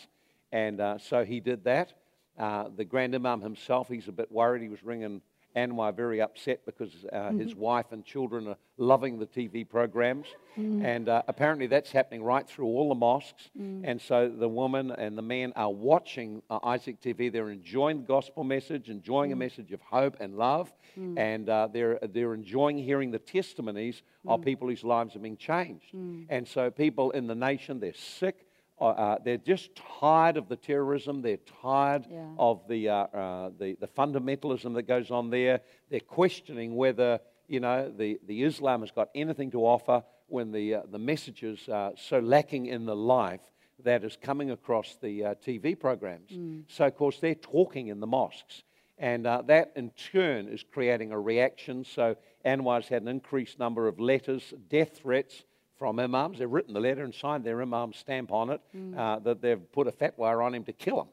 [0.53, 1.93] And uh, so he did that.
[2.39, 4.62] Uh, the Grand Imam himself, he's a bit worried.
[4.62, 5.21] He was ringing
[5.57, 10.27] Anwar very upset because uh, his wife and children are loving the TV programs.
[10.57, 13.49] And uh, apparently that's happening right through all the mosques.
[13.85, 17.33] And so the woman and the man are watching uh, Isaac TV.
[17.33, 20.73] They're enjoying the gospel message, enjoying a message of hope and love.
[21.19, 25.95] And uh, they're, they're enjoying hearing the testimonies of people whose lives are being changed.
[26.29, 28.47] And so people in the nation, they're sick.
[28.81, 31.23] Uh, uh, they're just tired of the terrorism.
[31.23, 32.27] They're tired Yeah.
[32.39, 35.61] of the, uh, uh, the, the fundamentalism that goes on there.
[35.91, 40.75] They're questioning whether, you know, the, the Islam has got anything to offer when the,
[40.75, 43.41] uh, the message is uh, so lacking in the life
[43.85, 46.31] that is coming across the uh, TV programs.
[46.69, 48.62] So, of course, they're talking in the mosques.
[48.99, 51.85] And uh, that, in turn, is creating a reaction.
[51.85, 55.45] So, Anwar's had an increased number of letters, death threats
[55.79, 56.39] from imams.
[56.39, 58.61] They've written the letter and signed their imam stamp on it
[58.97, 61.09] uh, that they've put a fatwa on him to kill him.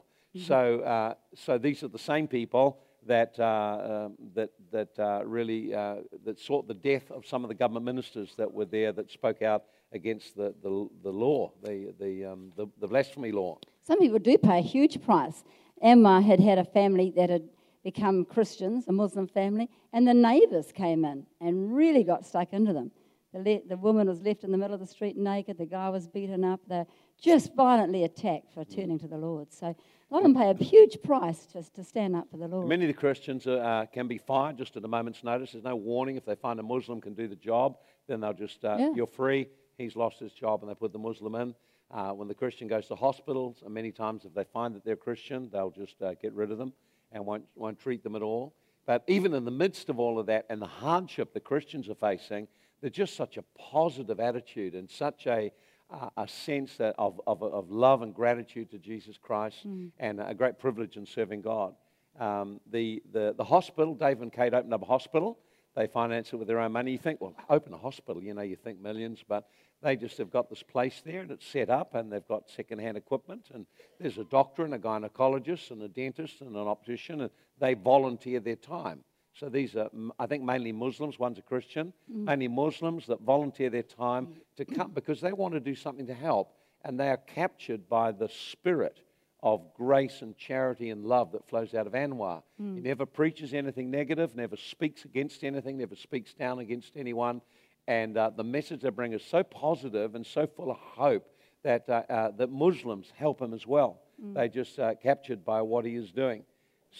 [0.46, 5.72] So, uh, so these are the same people that, uh, um, that, that uh, really
[5.72, 9.10] uh, that sought the death of some of the government ministers that were there that
[9.12, 13.56] spoke out against the, the, the law, the, the, um, the, the blasphemy law.
[13.82, 15.44] Some people do pay a huge price.
[15.84, 17.48] Anwar had had a family that had
[17.84, 22.72] become Christians, a Muslim family, and the neighbours came in and really got stuck into
[22.72, 22.90] them.
[23.34, 25.88] The, le- the woman was left in the middle of the street naked, the guy
[25.88, 26.86] was beaten up, they're
[27.20, 29.52] just violently attacked for turning to the Lord.
[29.52, 29.74] So a
[30.14, 32.68] lot of them pay a huge price just to stand up for the Lord.
[32.68, 35.52] Many of the Christians uh, can be fired just at a moment's notice.
[35.52, 36.16] There's no warning.
[36.16, 38.92] If they find a Muslim can do the job, then they'll just, uh, Yeah.
[38.94, 39.48] you're free.
[39.78, 41.54] He's lost his job, and they put the Muslim in.
[41.90, 44.96] Uh, when the Christian goes to hospitals, and many times if they find that they're
[44.96, 46.72] Christian, they'll just uh, get rid of them
[47.10, 48.54] and won't, won't treat them at all.
[48.86, 51.94] But even in the midst of all of that and the hardship the Christians are
[51.94, 52.48] facing,
[52.84, 55.50] There's just such a positive attitude and such a,
[55.90, 59.64] uh, a sense of, of, of love and gratitude to Jesus Christ
[59.98, 61.74] and a great privilege in serving God.
[62.20, 65.38] Um, the, the, the hospital, Dave and Kate opened up a hospital.
[65.74, 66.92] They finance it with their own money.
[66.92, 69.48] You think, well, open a hospital, you know, you think millions, but
[69.82, 72.98] they just have got this place there and it's set up and they've got second-hand
[72.98, 73.64] equipment and
[73.98, 78.40] there's a doctor and a gynecologist and a dentist and an optician and they volunteer
[78.40, 79.04] their time.
[79.38, 81.18] So these are, mm, I think, mainly Muslims.
[81.18, 81.92] One's a Christian.
[82.08, 86.14] Mainly Muslims that volunteer their time to come because they want to do something to
[86.14, 89.00] help and they are captured by the spirit
[89.42, 92.42] of grace and charity and love that flows out of Anwar.
[92.58, 97.42] He never preaches anything negative, never speaks against anything, never speaks down against anyone.
[97.86, 101.26] And uh, the message they bring is so positive and so full of hope
[101.62, 104.00] that, uh, uh, that Muslims help him as well.
[104.34, 106.44] They're just uh, captured by what he is doing.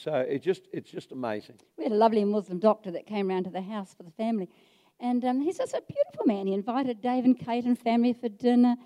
[0.02, 1.56] So it just, it's just amazing.
[1.78, 4.48] We had a lovely Muslim doctor that came round to the house for the family.
[5.00, 6.46] And um, he's just a beautiful man.
[6.46, 8.76] He invited Dave and Kate and family for dinner.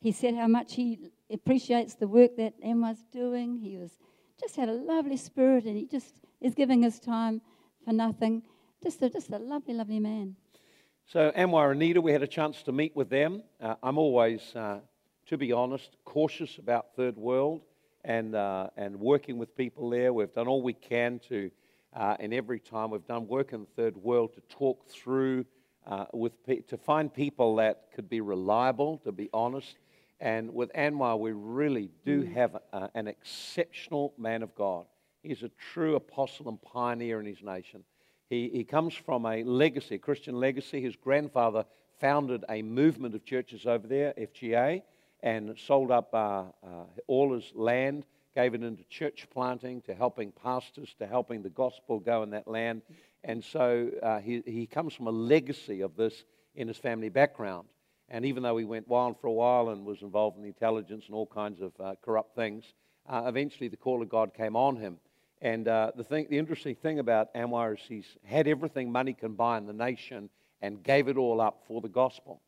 [0.00, 0.98] He said how much he
[1.30, 3.56] appreciates the work that Anwar's doing.
[3.56, 3.98] He was
[4.40, 7.40] just had a lovely spirit and he just is giving his time
[7.84, 8.42] for nothing.
[8.82, 10.36] Just a, just a lovely, lovely man.
[11.06, 13.42] So Anwar and Anita, we had a chance to meet with them.
[13.60, 14.80] Uh, I'm always, uh,
[15.26, 17.62] to be honest, cautious about third world
[18.06, 20.12] and, uh, and working with people there.
[20.12, 21.50] We've done all we can to,
[21.94, 25.44] uh, and every time we've done work in the third world to talk through
[25.86, 29.76] uh, with pe- to find people that could be reliable, to be honest.
[30.20, 34.86] And with Anwar, we really do have uh, an exceptional man of God.
[35.22, 37.82] He's a true apostle and pioneer in his nation.
[38.30, 40.80] He, he comes from a legacy, a Christian legacy.
[40.80, 41.64] His grandfather
[42.00, 44.82] founded a movement of churches over there, FGA,
[45.22, 50.30] and sold up uh, uh, all his land, gave it into church planting, to helping
[50.30, 52.82] pastors, to helping the gospel go in that land.
[53.24, 56.24] And so uh, he, he comes from a legacy of this
[56.54, 57.66] in his family background.
[58.08, 61.06] And even though he went wild for a while and was involved in the intelligence
[61.06, 62.64] and all kinds of uh, corrupt things,
[63.08, 64.98] uh, eventually the call of God came on him.
[65.42, 69.34] And uh, the, thing, the interesting thing about Anwar is he's had everything money can
[69.34, 70.30] buy in the nation
[70.62, 72.40] and gave it all up for the gospel.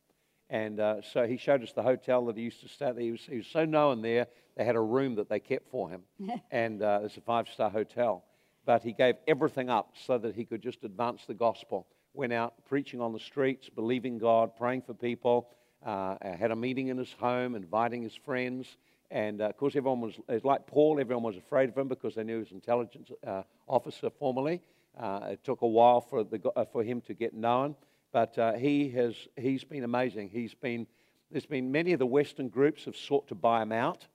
[0.50, 2.98] And uh, so he showed us the hotel that he used to stay at.
[2.98, 5.90] He was, he was so known there, they had a room that they kept for
[5.90, 6.02] him.
[6.50, 8.24] and uh, it's a five star hotel.
[8.64, 11.86] But he gave everything up so that he could just advance the gospel.
[12.14, 15.48] Went out preaching on the streets, believing God, praying for people.
[15.84, 18.76] Uh, had a meeting in his home, inviting his friends.
[19.10, 22.24] And uh, of course, everyone was, like Paul, everyone was afraid of him because they
[22.24, 24.60] knew he was an intelligence uh, officer formerly.
[24.98, 27.76] Uh, it took a while for, the, uh, for him to get known,
[28.12, 30.30] but uh, he has, he's been amazing.
[30.30, 30.86] He's been,
[31.30, 34.06] there's been many of the Western groups have sought to buy him out.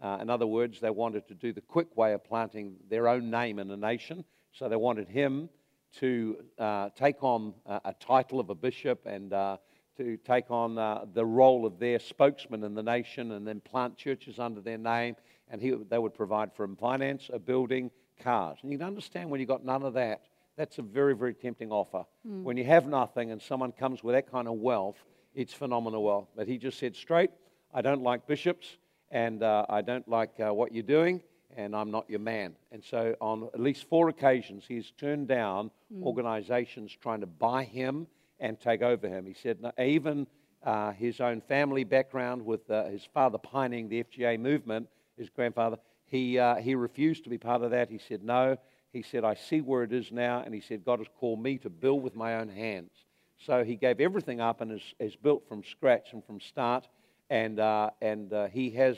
[0.00, 3.30] Uh, in other words, they wanted to do the quick way of planting their own
[3.30, 4.24] name in a nation.
[4.52, 5.48] So they wanted him
[5.96, 9.56] to uh, take on uh, a title of a bishop and uh,
[9.96, 13.96] to take on uh, the role of their spokesman in the nation and then plant
[13.96, 15.16] churches under their name.
[15.50, 17.90] And he, they would provide for him finance, a building,
[18.22, 18.58] cars.
[18.62, 20.22] And you can understand when you've got none of that,
[20.58, 22.04] that's a very, very tempting offer.
[22.42, 24.96] When you have nothing and someone comes with that kind of wealth,
[25.34, 26.28] it's phenomenal wealth.
[26.36, 27.30] But he just said straight,
[27.72, 28.76] I don't like bishops
[29.10, 31.22] and uh, I don't like uh, what you're doing,
[31.56, 32.56] and I'm not your man.
[32.72, 35.70] And so, on at least four occasions, he's turned down
[36.02, 38.06] organizations trying to buy him
[38.40, 39.24] and take over him.
[39.24, 40.26] He said, no, even
[40.64, 45.78] uh, his own family background with uh, his father pioneering the FGA movement, his grandfather,
[46.04, 47.90] he, uh, he refused to be part of that.
[47.90, 48.56] He said, No.
[48.92, 51.58] He said, I see where it is now, and he said, God has called me
[51.58, 52.90] to build with my own hands.
[53.38, 56.88] So he gave everything up and has, has built from scratch and from start
[57.30, 58.96] and, uh, and uh, he has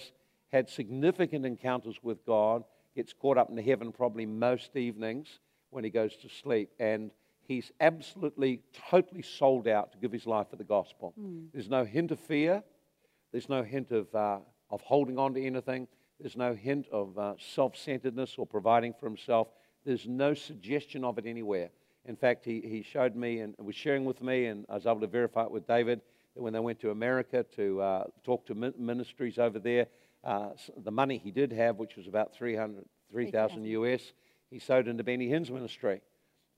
[0.52, 2.64] had significant encounters with God.
[2.96, 5.38] Gets caught up in heaven probably most evenings
[5.70, 10.48] when he goes to sleep, and he's absolutely, totally sold out to give his life
[10.50, 11.14] for the gospel.
[11.52, 12.62] There's no hint of fear.
[13.30, 14.38] There's no hint of, uh,
[14.70, 15.86] of holding on to anything.
[16.18, 19.48] There's no hint of uh, self centeredness or providing for himself.
[19.84, 21.70] There's no suggestion of it anywhere.
[22.04, 25.00] In fact, he, he showed me and was sharing with me, and I was able
[25.00, 26.00] to verify it with David,
[26.34, 29.86] that when they went to America to uh, talk to ministries over there,
[30.24, 34.12] uh, the money he did have, which was about 300, 3,000 US,
[34.50, 36.00] he sowed into Benny Hinn's ministry.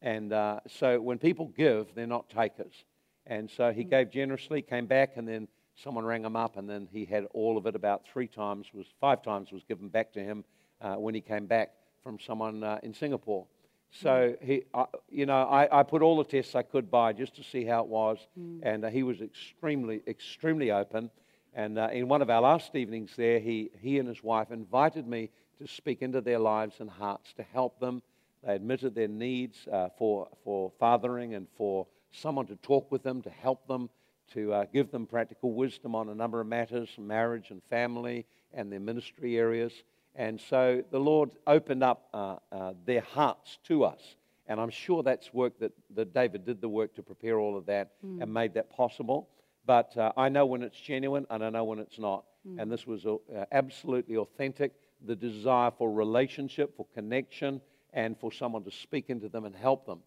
[0.00, 2.84] And uh, so when people give, they're not takers.
[3.26, 6.88] And so he gave generously, came back, and then someone rang him up, and then
[6.92, 10.20] he had all of it about three times, was five times was given back to
[10.20, 10.44] him
[10.80, 11.70] uh, when he came back
[12.02, 13.46] from someone uh, in Singapore.
[13.90, 17.36] So he, I you know, I, I put all the tests I could by just
[17.36, 18.18] to see how it was,
[18.62, 21.10] and uh, he was extremely, extremely open.
[21.54, 25.06] And uh, in one of our last evenings there, he, he and his wife invited
[25.06, 28.02] me to speak into their lives and hearts to help them.
[28.42, 33.20] They admitted their needs uh, for, for fathering and for someone to talk with them,
[33.22, 33.90] to help them,
[34.32, 38.72] to uh, give them practical wisdom on a number of matters marriage and family and
[38.72, 39.72] their ministry areas.
[40.14, 44.00] And so the Lord opened up uh, uh, their hearts to us.
[44.46, 47.66] And I'm sure that's work that, that David did the work to prepare all of
[47.66, 48.22] that mm.
[48.22, 49.28] and made that possible.
[49.64, 52.24] But uh, I know when it's genuine and I know when it's not.
[52.46, 52.60] Mm.
[52.60, 53.16] And this was uh,
[53.52, 54.72] absolutely authentic
[55.04, 57.60] the desire for relationship, for connection,
[57.92, 60.00] and for someone to speak into them and help them.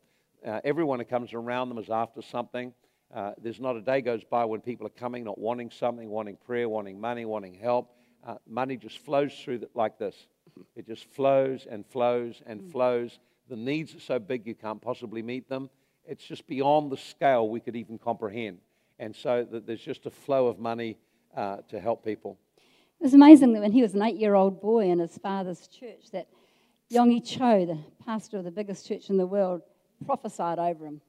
[0.46, 2.74] Uh, everyone who comes around them is after something.
[3.14, 6.38] Uh, there's not a day goes by when people are coming not wanting something, wanting
[6.46, 7.92] prayer, wanting money, wanting help.
[8.26, 10.16] Uh, money just flows through the, like this.
[10.76, 12.72] It just flows and flows and mm.
[12.72, 13.20] flows.
[13.50, 15.70] The needs are so big you can't possibly meet them.
[16.08, 18.60] It's just beyond the scale we could even comprehend.
[18.98, 20.98] And so that there's just a flow of money
[21.36, 22.38] uh, to help people.
[23.00, 25.68] It was amazing that when he was an eight year old boy in his father's
[25.68, 26.28] church, that
[26.92, 29.62] Yonggi Cho, the pastor of the biggest church in the world,
[30.06, 31.02] prophesied over him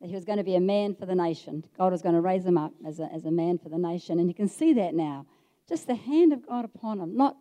[0.00, 1.64] that he was going to be a man for the nation.
[1.76, 4.18] God was going to raise him up as a, as a man for the nation.
[4.18, 5.26] And you can see that now.
[5.68, 7.36] Just the hand of God upon him, not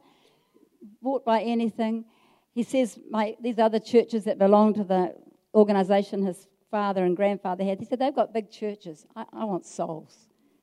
[1.01, 2.05] bought by anything.
[2.53, 5.15] He says, my, these other churches that belong to the
[5.53, 9.05] organization his father and grandfather had, he said, they've got big churches.
[9.15, 10.15] I, I want souls.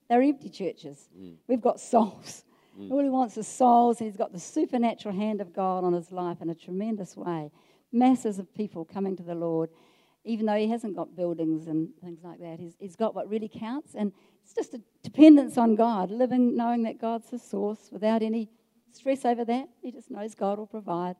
[0.08, 1.08] They're empty churches.
[1.18, 1.36] Mm.
[1.46, 2.44] We've got souls.
[2.78, 2.90] Mm.
[2.90, 6.10] All he wants is souls, and he's got the supernatural hand of God on his
[6.10, 7.50] life in a tremendous way.
[7.92, 9.70] Masses of people coming to the Lord,
[10.24, 12.58] even though he hasn't got buildings and things like that.
[12.58, 14.12] He's, he's got what really counts, and
[14.44, 18.48] it's just a dependence on God, living knowing that God's the source without any
[18.92, 19.68] stress over that.
[19.80, 21.16] He just knows God will provide.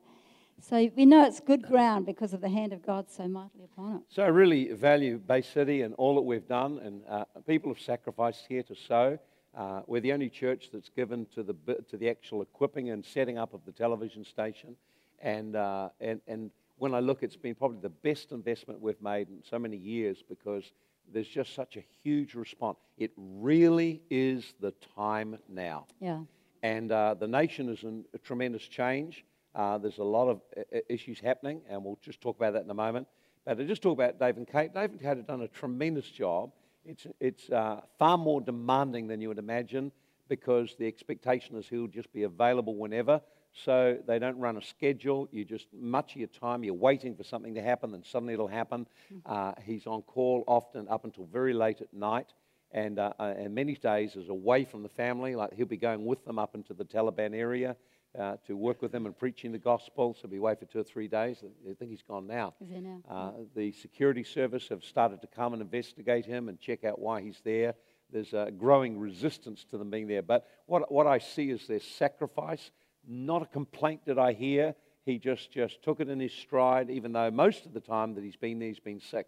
[0.59, 3.97] So we know it's good ground because of the hand of God so mightily upon
[3.97, 4.01] it.
[4.07, 7.81] So I really value Bay City and all that we've done, and uh, people have
[7.81, 9.19] sacrificed here to sow.
[9.55, 11.53] Uh, we're the only church that's given to the,
[11.89, 14.75] to the actual equipping and setting up of the television station.
[15.21, 19.29] And, uh, and, and when I look, it's been probably the best investment we've made
[19.29, 20.71] in so many years because
[21.11, 22.77] there's just such a huge response.
[22.97, 25.87] It really is the time now.
[25.99, 26.21] Yeah.
[26.61, 29.25] And uh, the nation is in a tremendous change.
[29.53, 32.69] Uh, there's a lot of uh, issues happening, and we'll just talk about that in
[32.69, 33.07] a moment.
[33.45, 36.09] But to just talk about Dave and Kate, Dave and Kate have done a tremendous
[36.09, 36.51] job
[36.85, 39.91] it's, it's uh, far more demanding than you would imagine
[40.27, 43.21] because the expectation is he'll just be available whenever.
[43.65, 45.27] So they don't run a schedule.
[45.31, 48.47] You just much of your time you're waiting for something to happen, and suddenly it'll
[48.47, 48.87] happen.
[49.13, 49.31] Mm-hmm.
[49.31, 52.33] Uh, he's on call often up until very late at night,
[52.71, 55.35] and uh, uh, and many days is away from the family.
[55.35, 57.75] Like he'll be going with them up into the Taliban area
[58.17, 60.13] uh, to work with them and preaching the gospel.
[60.13, 61.43] So he'll be away for two or three days.
[61.43, 62.53] I think he's gone now.
[62.61, 63.01] Is he now?
[63.09, 67.21] Uh, the security service have started to come and investigate him and check out why
[67.21, 67.75] he's there.
[68.11, 70.21] There's a growing resistance to them being there.
[70.21, 72.71] But what, what I see is their sacrifice.
[73.07, 74.75] Not a complaint that I hear.
[75.05, 78.23] He just, just took it in his stride, even though most of the time that
[78.23, 79.27] he's been there, he's been sick.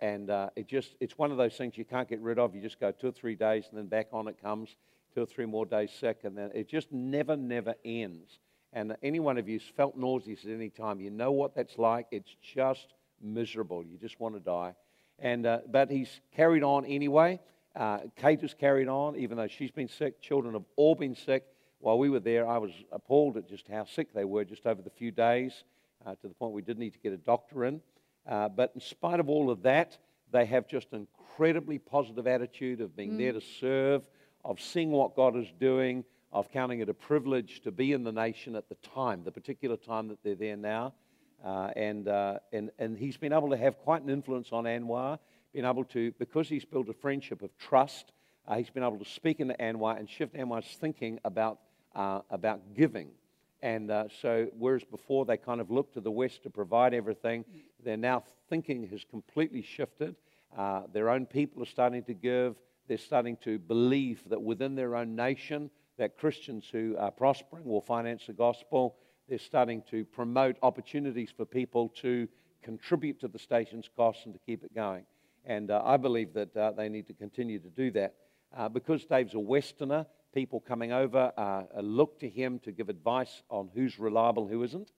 [0.00, 2.54] And uh, it just, it's one of those things you can't get rid of.
[2.54, 4.76] You just go two or three days and then back on it comes
[5.14, 8.40] two or three more days sick, and then it just never, never ends.
[8.72, 12.08] And any one of you's felt nauseous at any time, you know what that's like.
[12.10, 13.84] It's just miserable.
[13.84, 14.74] You just want to die.
[15.20, 17.38] And uh, but he's carried on anyway.
[17.76, 20.20] Uh, Kate has carried on, even though she's been sick.
[20.20, 21.44] Children have all been sick.
[21.84, 24.80] While we were there, I was appalled at just how sick they were just over
[24.80, 25.64] the few days,
[26.06, 27.82] uh, to the point we did need to get a doctor in.
[28.26, 29.98] Uh, but in spite of all of that,
[30.32, 33.18] they have just an incredibly positive attitude of being mm.
[33.18, 34.08] there to serve,
[34.46, 38.12] of seeing what God is doing, of counting it a privilege to be in the
[38.12, 40.94] nation at the time, the particular time that they're there now.
[41.44, 45.18] Uh, and, uh, and, and he's been able to have quite an influence on Anwar,
[45.52, 48.12] been able to, because he's built a friendship of trust,
[48.48, 51.58] uh, he's been able to speak into Anwar and shift Anwar's thinking about,
[51.94, 53.10] uh, about giving.
[53.62, 57.44] And uh, so, whereas before they kind of looked to the West to provide everything,
[57.82, 60.16] their now thinking has completely shifted.
[60.56, 64.96] Uh, their own people are starting to give they're starting to believe that within their
[64.96, 68.96] own nation, that Christians who are prospering will finance the gospel.
[69.28, 72.28] They're starting to promote opportunities for people to
[72.62, 75.04] contribute to the station's costs and to keep it going.
[75.46, 78.14] And uh, I believe that uh, they need to continue to do that.
[78.54, 83.42] Uh, because Dave's a Westerner, people coming over uh, look to him to give advice
[83.48, 84.90] on who's reliable, who isn't.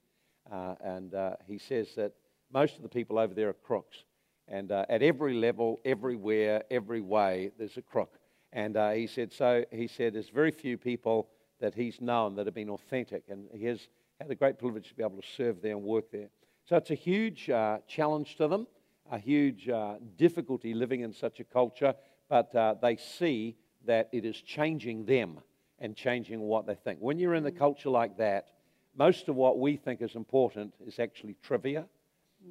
[0.50, 2.12] Uh, and uh, he says that
[2.52, 4.04] most of the people over there are crooks.
[4.48, 8.18] And uh, at every level, everywhere, every way, there's a crook.
[8.52, 11.28] And uh, he said, so he said, there's very few people
[11.60, 13.24] that he's known that have been authentic.
[13.28, 13.88] And he has
[14.20, 16.28] had a great privilege to be able to serve there and work there.
[16.64, 18.66] So it's a huge uh, challenge to them,
[19.10, 21.94] a huge uh, difficulty living in such a culture,
[22.28, 23.56] but uh, they see
[23.86, 25.38] that it is changing them
[25.78, 27.00] and changing what they think.
[27.00, 28.48] When you're in a culture like that,
[28.96, 31.86] most of what we think is important is actually trivia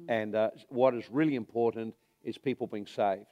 [0.08, 3.26] and uh, what is really important is people being saved.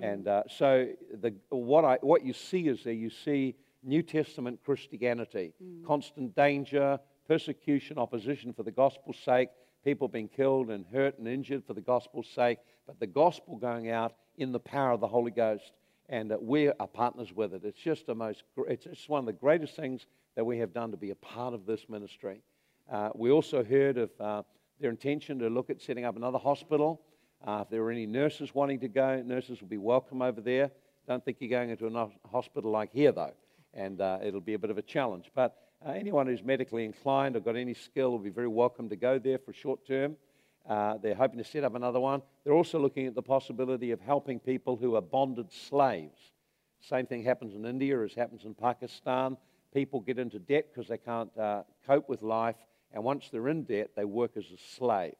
[0.00, 0.88] And uh, so
[1.20, 5.52] the, what, I, what you see is there you see New Testament Christianity,
[5.84, 9.48] constant danger, persecution, opposition for the gospel's sake,
[9.84, 13.90] people being killed and hurt and injured for the gospel's sake, but the gospel going
[13.90, 15.72] out in the power of the Holy Ghost.
[16.10, 17.62] And we are partners with it.
[17.64, 20.96] It's just the most, it's one of the greatest things that we have done to
[20.96, 22.42] be a part of this ministry.
[22.90, 24.42] Uh, we also heard of uh,
[24.80, 27.00] their intention to look at setting up another hospital.
[27.46, 30.72] Uh, if there are any nurses wanting to go, nurses will be welcome over there.
[31.06, 33.34] Don't think you're going into a hospital like here, though,
[33.72, 35.30] and uh, it'll be a bit of a challenge.
[35.32, 35.56] But
[35.86, 39.20] uh, anyone who's medically inclined or got any skill will be very welcome to go
[39.20, 40.16] there for short term.
[40.68, 42.22] Uh, they're hoping to set up another one.
[42.44, 46.18] They're also looking at the possibility of helping people who are bonded slaves.
[46.80, 49.36] Same thing happens in India as happens in Pakistan.
[49.72, 52.56] People get into debt because they can't uh, cope with life,
[52.92, 55.14] and once they're in debt, they work as a slave,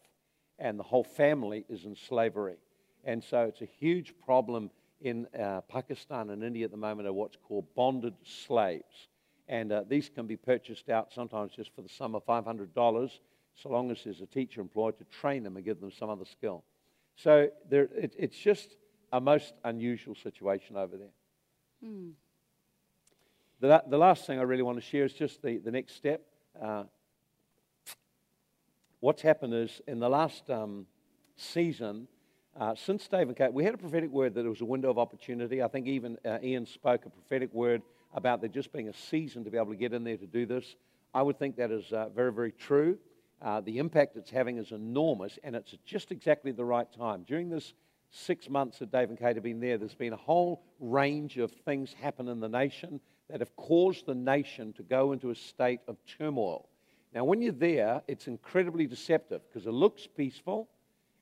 [0.59, 2.57] and the whole family is in slavery.
[3.05, 4.71] And so it's a huge problem
[5.01, 9.09] in uh, Pakistan and India at the moment of what's called bonded slaves.
[9.49, 13.11] And uh, these can be purchased out sometimes just for the sum of $500
[13.55, 16.25] so long as there's a teacher employed to train them and give them some other
[16.25, 16.65] skill.
[17.17, 18.77] So there, it, it's just
[19.13, 21.15] a most unusual situation over there.
[21.85, 22.13] Mm.
[23.61, 26.23] The, the last thing I really want to share is just the, the next step.
[26.61, 26.85] Uh,
[29.01, 30.87] what's happened is in the last um,
[31.37, 32.09] season,
[32.59, 34.99] uh, since and Kate, we had a prophetic word that it was a window of
[34.99, 35.63] opportunity.
[35.63, 37.83] I think even uh, Ian spoke a prophetic word
[38.15, 40.47] about there just being a season to be able to get in there to do
[40.47, 40.77] this.
[41.15, 42.99] I would think that is uh, very, very true.
[43.43, 47.25] Uh, the impact it's having is enormous, and it's just exactly the right time.
[47.27, 47.73] During this
[48.11, 51.51] six months that Dave and Kate have been there, there's been a whole range of
[51.65, 55.81] things happen in the nation that have caused the nation to go into a state
[55.89, 56.69] of turmoil.
[57.15, 60.69] Now, when you're there, it's incredibly deceptive because it looks peaceful,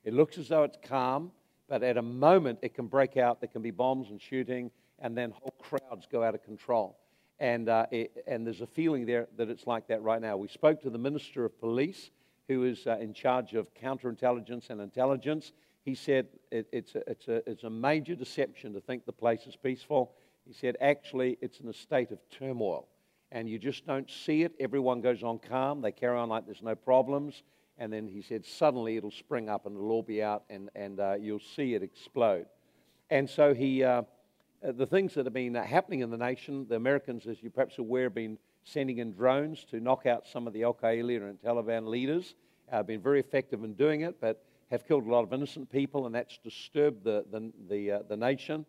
[0.03, 1.31] it looks as though it's calm,
[1.67, 3.39] but at a moment it can break out.
[3.39, 6.97] There can be bombs and shooting, and then whole crowds go out of control.
[7.39, 10.35] And, uh, it, and there's a feeling there that it's like that right now.
[10.35, 12.11] We spoke to the Minister of Police,
[12.49, 15.53] who is uh, in charge of counterintelligence and intelligence.
[15.85, 19.47] He said it, it's, a, it's, a, it's a major deception to think the place
[19.47, 20.11] is peaceful.
[20.45, 22.87] He said, actually, it's in a state of turmoil.
[23.31, 24.53] And you just don't see it.
[24.59, 25.81] Everyone goes on calm.
[25.81, 27.43] They carry on like there's no problems.
[27.77, 30.99] And then he said, suddenly it'll spring up and it'll all be out, and, and
[30.99, 32.47] uh, you'll see it explode.
[33.09, 33.85] And so he.
[33.85, 34.01] Uh,
[34.61, 37.51] uh, the things that have been uh, happening in the nation, the Americans, as you're
[37.51, 41.29] perhaps aware, have been sending in drones to knock out some of the Al Qaeda
[41.29, 42.35] and Taliban leaders.
[42.71, 46.05] Uh, been very effective in doing it, but have killed a lot of innocent people,
[46.05, 48.65] and that's disturbed the, the, the, uh, the nation.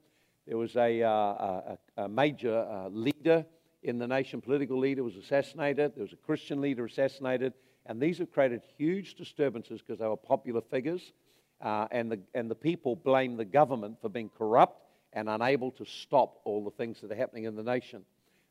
[0.46, 3.44] There was a, uh, a, a major uh, leader
[3.82, 5.92] in the nation, political leader, was assassinated.
[5.94, 7.52] There was a Christian leader assassinated.
[7.86, 11.12] And these have created huge disturbances because they were popular figures.
[11.60, 16.40] and, the, and the people blame the government for being corrupt and unable to stop
[16.44, 18.04] all the things that are happening in the nation.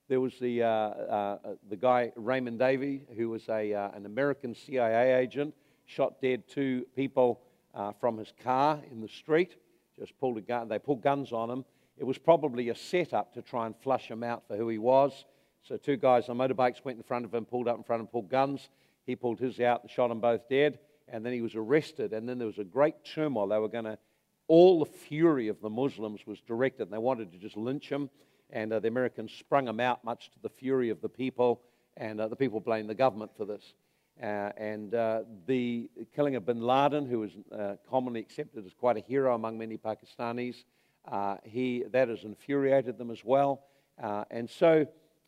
[0.08, 1.38] There was the, uh, uh,
[1.70, 5.54] the guy, Raymond Davey, who was a, uh, an American CIA agent,
[5.86, 7.42] shot dead two people
[7.74, 9.56] uh, from his car in the street,
[9.98, 10.68] just pulled a gun.
[10.68, 11.66] They pulled guns on him.
[11.98, 15.26] It was probably a setup to try and flush him out for who he was.
[15.64, 18.08] So two guys on motorbikes went in front of him, pulled up in front of
[18.08, 18.70] him, pulled guns.
[19.06, 20.80] He pulled his out and shot them both dead.
[21.08, 22.14] And then he was arrested.
[22.14, 23.48] And then there was a great turmoil.
[23.48, 23.98] They were going to
[24.50, 28.10] all the fury of the Muslims was directed, and they wanted to just lynch him.
[28.50, 31.62] And uh, the Americans sprung him out, much to the fury of the people,
[31.96, 33.76] and uh, the people blamed the government for this.
[34.22, 38.98] Uh, and uh, the killing of bin Laden, who is uh, commonly accepted as quite
[38.98, 40.64] a hero among many Pakistanis,
[41.10, 43.62] uh, he, that has infuriated them as well.
[44.32, 44.86] and so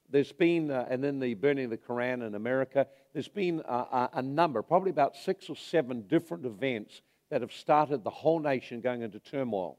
[0.10, 4.22] there's been, and then the burning of the Koran in America, there's been a, a
[4.22, 7.02] number, probably about six or seven different events
[7.32, 9.78] that have started the whole nation going into turmoil.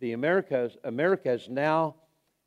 [0.00, 1.96] The Americas, America has now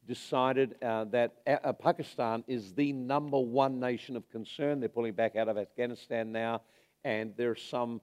[0.08, 4.80] decided uh, that uh, Pakistan is the number one nation of concern.
[4.80, 6.62] They're pulling back out of Afghanistan now,
[7.04, 8.00] and there's some,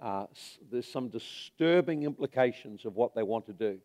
[0.00, 0.26] uh,
[0.70, 3.78] there's some disturbing implications of what they want to do.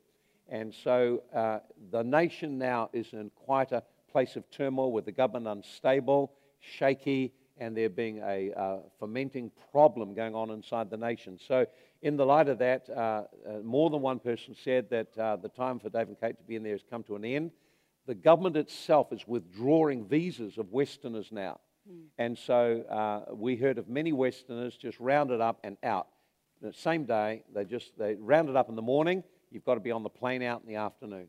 [0.49, 1.59] And so uh,
[1.91, 7.33] the nation now is in quite a place of turmoil with the government unstable, shaky,
[7.59, 11.37] and there being a uh, fermenting problem going on inside the nation.
[11.45, 11.65] So
[12.01, 15.49] in the light of that, uh, uh, more than one person said that uh, the
[15.49, 17.51] time for Dave and Kate to be in there has come to an end.
[18.07, 21.59] The government itself is withdrawing visas of Westerners now.
[21.89, 22.03] Mm.
[22.17, 26.07] And so uh, we heard of many Westerners just rounded up and out.
[26.61, 29.23] The same day, they just they rounded up in the morning.
[29.51, 31.27] You've got to be on the plane out in the afternoon.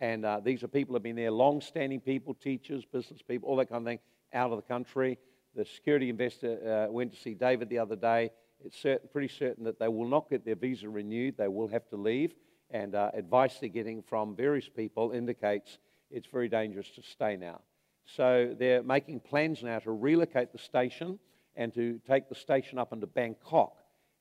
[0.00, 3.56] And uh, these are people who have been there, long-standing people, teachers, business people, all
[3.56, 4.00] that kind of thing,
[4.32, 5.18] out of the country.
[5.54, 8.30] The security investor uh, went to see David the other day
[8.64, 11.36] it's certain, pretty certain that they will not get their visa renewed.
[11.36, 12.34] They will have to leave.
[12.70, 15.78] and uh, advice they're getting from various people indicates
[16.10, 17.60] it's very dangerous to stay now.
[18.06, 21.18] So they're making plans now to relocate the station
[21.56, 23.76] and to take the station up into Bangkok.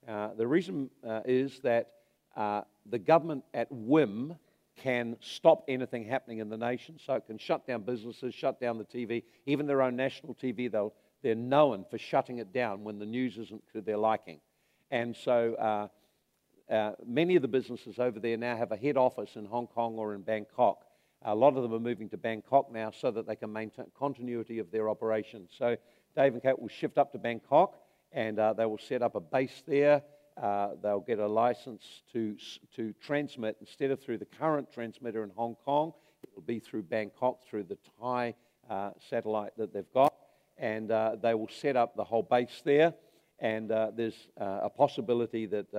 [0.08, 1.92] Uh, the reason uh, is that
[2.36, 4.36] uh, the government at whim
[4.78, 8.78] can stop anything happening in the nation, so it can shut down businesses, shut down
[8.78, 10.72] the TV, even their own national TV.
[10.72, 10.94] They'll,
[11.24, 14.40] they're known for shutting it down when the news isn't to their liking.
[14.92, 19.32] And so uh, uh, many of the businesses over there now have a head office
[19.36, 20.86] in Hong Kong or in Bangkok.
[21.26, 24.60] A lot of them are moving to Bangkok now so that they can maintain continuity
[24.60, 25.52] of their operations.
[25.58, 25.78] So
[26.16, 27.78] Dave and Kate will shift up to Bangkok
[28.12, 30.04] and uh, they will set up a base there.
[30.36, 32.36] Uh, they'll get a license to,
[32.76, 35.94] to transmit instead of through the current transmitter in Hong Kong,
[36.24, 38.34] it will be through Bangkok, through the Thai
[38.70, 40.14] uh, satellite that they've got.
[40.64, 42.94] And uh, they will set up the whole base there.
[43.40, 45.72] And uh, there's uh, a possibility that,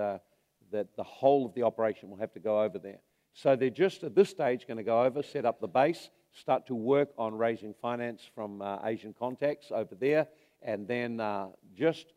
[0.71, 2.99] that the whole of the operation will have to go over there.
[3.33, 6.67] So they're just at this stage going to go over, set up the base, start
[6.67, 10.27] to work on raising finance from uh, Asian contacts over there,
[10.61, 12.13] and then uh, just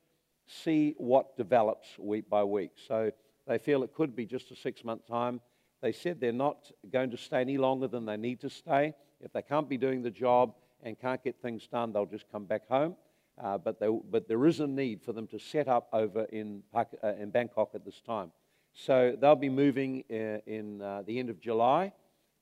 [0.47, 2.71] see what develops week by week.
[2.87, 3.11] So
[3.47, 5.41] they feel it could be just a six month time.
[5.81, 8.95] They said they're not going to stay any longer than they need to stay.
[9.21, 12.45] If they can't be doing the job and can't get things done, they'll just come
[12.45, 12.97] back home.
[13.43, 16.63] Uh, but, they, but there is a need for them to set up over in,
[16.75, 16.85] uh,
[17.21, 18.33] in Bangkok at this time.
[18.75, 21.93] So they'll be moving in, in uh, the end of July.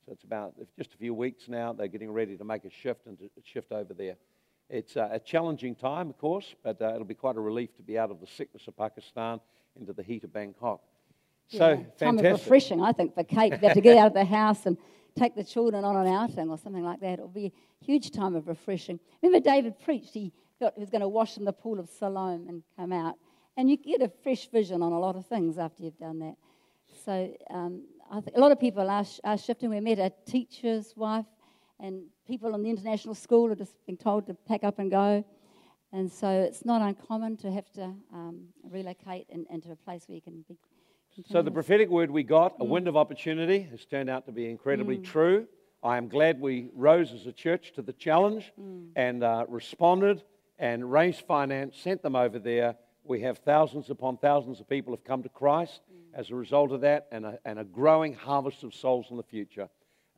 [0.05, 1.73] So it's about just a few weeks now.
[1.73, 4.17] They're getting ready to make a shift and to shift over there.
[4.69, 7.83] It's uh, a challenging time, of course, but uh, it'll be quite a relief to
[7.83, 9.41] be out of the sickness of Pakistan
[9.79, 10.81] into the heat of Bangkok.
[11.49, 11.99] So yeah, fantastic.
[11.99, 14.77] Time of refreshing, I think, for Kate to, to get out of the house and
[15.17, 17.15] take the children on an outing or something like that.
[17.15, 19.01] It'll be a huge time of refreshing.
[19.23, 20.15] Remember, David preached.
[20.15, 23.15] He felt he was going to wash in the pool of Siloam and come out.
[23.57, 26.35] And you get a fresh vision on a lot of things after you've done that.
[27.05, 29.71] So um, a lot of people are, are shifting.
[29.71, 31.27] We met a teacher's wife,
[31.81, 35.25] and people in the international school are just being told to pack up and go.
[35.93, 40.17] And so it's not uncommon to have to um, relocate in, into a place where
[40.17, 40.59] you can be.
[41.25, 42.69] So the prophetic word we got, a mm.
[42.69, 45.05] wind of opportunity, has turned out to be incredibly mm.
[45.05, 45.47] true.
[45.83, 48.89] I am glad we rose as a church to the challenge mm.
[48.97, 50.23] and uh, responded
[50.59, 55.05] and raised finance, sent them over there, we have thousands upon thousands of people have
[55.05, 56.19] come to Christ mm.
[56.19, 59.23] as a result of that, and a, and a growing harvest of souls in the
[59.23, 59.69] future.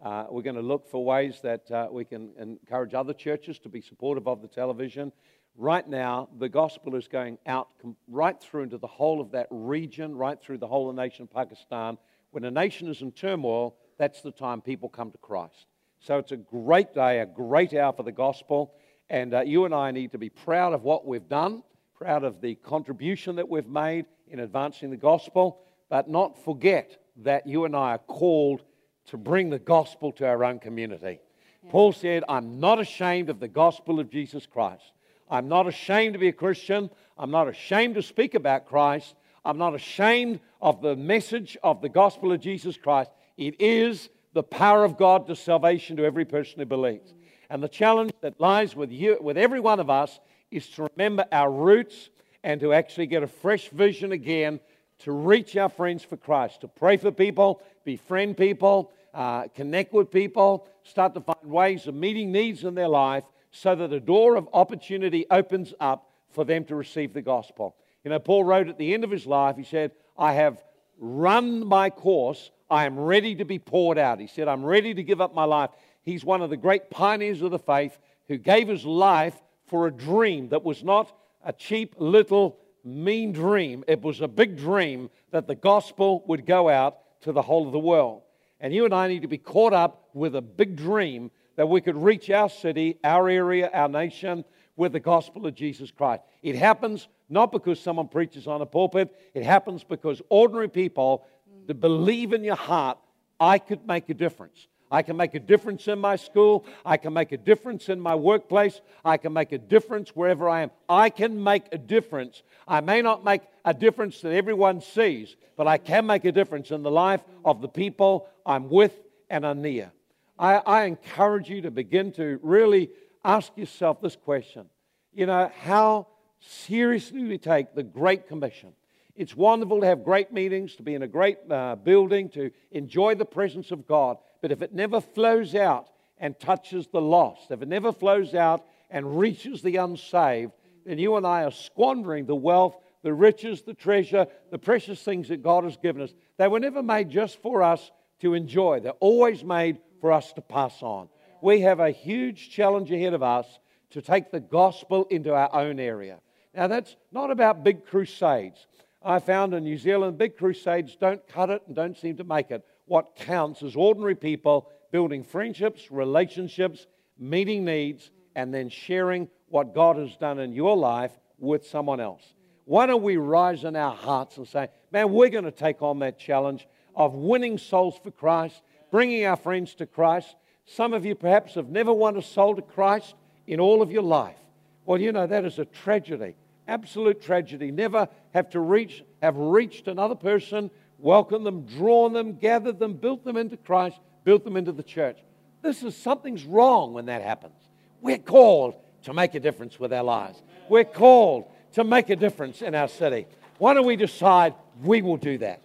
[0.03, 3.69] Uh, we're going to look for ways that uh, we can encourage other churches to
[3.69, 5.13] be supportive of the television.
[5.59, 7.69] Right now, the gospel is going out
[8.07, 11.25] right through into the whole of that region, right through the whole of the nation
[11.25, 11.99] of Pakistan.
[12.31, 15.67] When a nation is in turmoil, that's the time people come to Christ.
[16.01, 18.73] So it's a great day, a great hour for the gospel.
[19.11, 21.63] And uh, you and I need to be proud of what we've done
[21.99, 25.59] proud of the contribution that we've made in advancing the gospel,
[25.91, 28.63] but not forget that you and I are called
[29.07, 31.19] to bring the gospel to our own community.
[31.65, 31.71] Yeah.
[31.71, 34.93] Paul said, I'm not ashamed of the gospel of Jesus Christ.
[35.31, 36.91] I'm not ashamed to be a Christian.
[37.17, 39.15] I'm not ashamed to speak about Christ.
[39.45, 43.11] I'm not ashamed of the message of the gospel of Jesus Christ.
[43.37, 47.15] It is the power of God to salvation to every person who believes.
[47.51, 50.21] And the challenge that lies with you, with every one of us,
[50.51, 52.11] is to remember our roots
[52.43, 54.61] and to actually get a fresh vision again
[55.01, 60.11] to reach our friends for Christ, to pray for people, befriend people, uh, connect with
[60.11, 64.37] people, start to find ways of meeting needs in their life so that a door
[64.37, 67.77] of opportunity opens up for them to receive the gospel.
[68.05, 70.63] You know, Paul wrote at the end of his life, he said, I have
[70.99, 74.21] run my course, I am ready to be poured out.
[74.21, 75.71] He said, I'm ready to give up my life.
[76.03, 79.93] He's one of the great pioneers of the faith who gave his life for a
[79.93, 83.85] dream that was not a cheap little mean dream.
[83.89, 87.73] It was a big dream that the gospel would go out to the whole of
[87.73, 88.23] the world.
[88.61, 91.81] And you and I need to be caught up with a big dream that we
[91.81, 94.45] could reach our city, our area, our nation
[94.77, 96.23] with the gospel of Jesus Christ.
[96.41, 101.27] It happens not because someone preaches on a pulpit, it happens because ordinary people
[101.67, 102.97] that believe in your heart,
[103.41, 104.69] I could make a difference.
[104.89, 106.65] I can make a difference in my school.
[106.87, 108.81] I can make a difference in my workplace.
[109.05, 110.71] I can make a difference wherever I am.
[110.89, 112.45] I can make a difference.
[112.69, 116.71] I may not make a difference that everyone sees, but I can make a difference
[116.71, 118.95] in the life of the people I'm with
[119.29, 119.91] and are near.
[120.39, 122.91] I, I encourage you to begin to really
[123.25, 124.67] ask yourself this question.
[125.13, 126.07] You know, how
[126.41, 128.73] seriously we take the Great Commission.
[129.17, 133.17] It's wonderful to have great meetings, to be in a great uh, building, to enjoy
[133.17, 134.19] the presence of God.
[134.41, 138.65] But if it never flows out and touches the lost, if it never flows out
[138.91, 140.53] and reaches the unsaved,
[140.87, 145.29] then you and I are squandering the wealth the riches, the treasure, the precious things
[145.29, 148.81] that God has given us, they were never made just for us to enjoy.
[148.81, 151.09] They're always made for us to pass on.
[151.43, 153.47] We have a huge challenge ahead of us
[153.91, 156.21] to take the gospel into our own area.
[156.55, 158.67] Now, that's not about big crusades.
[159.03, 162.51] I found in New Zealand, big crusades don't cut it and don't seem to make
[162.51, 162.65] it.
[162.87, 166.87] What counts is ordinary people building friendships, relationships,
[167.19, 172.23] meeting needs, and then sharing what God has done in your life with someone else.
[172.65, 176.01] Why don't we rise in our hearts and say, man, we're going to take on
[176.01, 180.35] that challenge of winning souls for Christ, bringing our friends to Christ.
[180.65, 183.15] Some of you perhaps have never won a soul to Christ
[183.47, 184.37] in all of your life.
[184.85, 186.35] Well, you know, that is a tragedy,
[186.67, 187.71] absolute tragedy.
[187.71, 193.25] Never have to reach, have reached another person, welcomed them, drawn them, gathered them, built
[193.25, 195.19] them into Christ, built them into the church.
[195.63, 197.55] This is something's wrong when that happens.
[198.01, 198.75] We're called
[199.05, 200.41] to make a difference with our lives.
[200.69, 203.27] We're called to make a difference in our city.
[203.59, 205.61] Why don't we decide we will do that?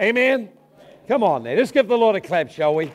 [0.00, 0.50] Amen?
[1.08, 1.56] Come on there.
[1.56, 2.90] Let's give the Lord a clap, shall we?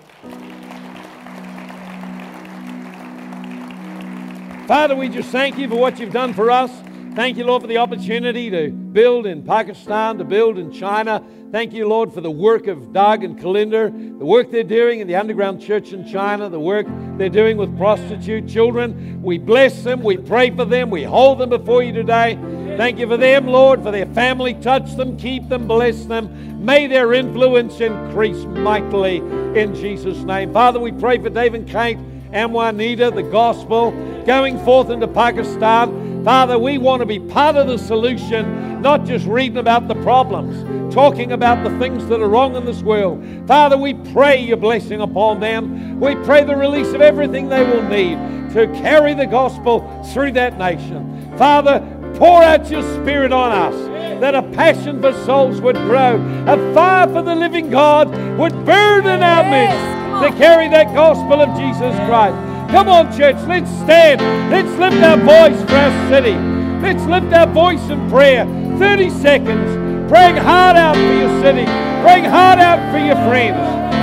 [4.67, 6.71] Father, we just thank you for what you've done for us.
[7.15, 11.23] Thank you, Lord, for the opportunity to build in Pakistan, to build in China.
[11.51, 15.07] Thank you, Lord, for the work of Doug and Kalinder, the work they're doing in
[15.07, 16.87] the underground church in China, the work
[17.17, 19.21] they're doing with prostitute children.
[19.21, 22.37] We bless them, we pray for them, we hold them before you today.
[22.81, 24.55] Thank you for them, Lord, for their family.
[24.55, 26.65] Touch them, keep them, bless them.
[26.65, 30.51] May their influence increase mightily in Jesus' name.
[30.51, 31.99] Father, we pray for Dave and Kate
[32.31, 33.91] and Juanita, the gospel
[34.25, 36.25] going forth into Pakistan.
[36.25, 40.91] Father, we want to be part of the solution, not just reading about the problems,
[40.91, 43.23] talking about the things that are wrong in this world.
[43.45, 45.99] Father, we pray your blessing upon them.
[45.99, 48.15] We pray the release of everything they will need
[48.53, 51.37] to carry the gospel through that nation.
[51.37, 51.79] Father,
[52.21, 53.73] pour out your spirit on us
[54.21, 59.07] that a passion for souls would grow, a fire for the living God would burn
[59.07, 62.37] in our midst to carry that gospel of Jesus Christ.
[62.69, 64.21] Come on, church, let's stand.
[64.51, 66.35] Let's lift our voice for our city.
[66.83, 68.45] Let's lift our voice in prayer.
[68.77, 70.07] 30 seconds.
[70.07, 71.65] Praying hard out for your city.
[72.03, 73.80] Praying hard out for your friends.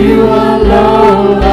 [0.00, 1.49] you alone.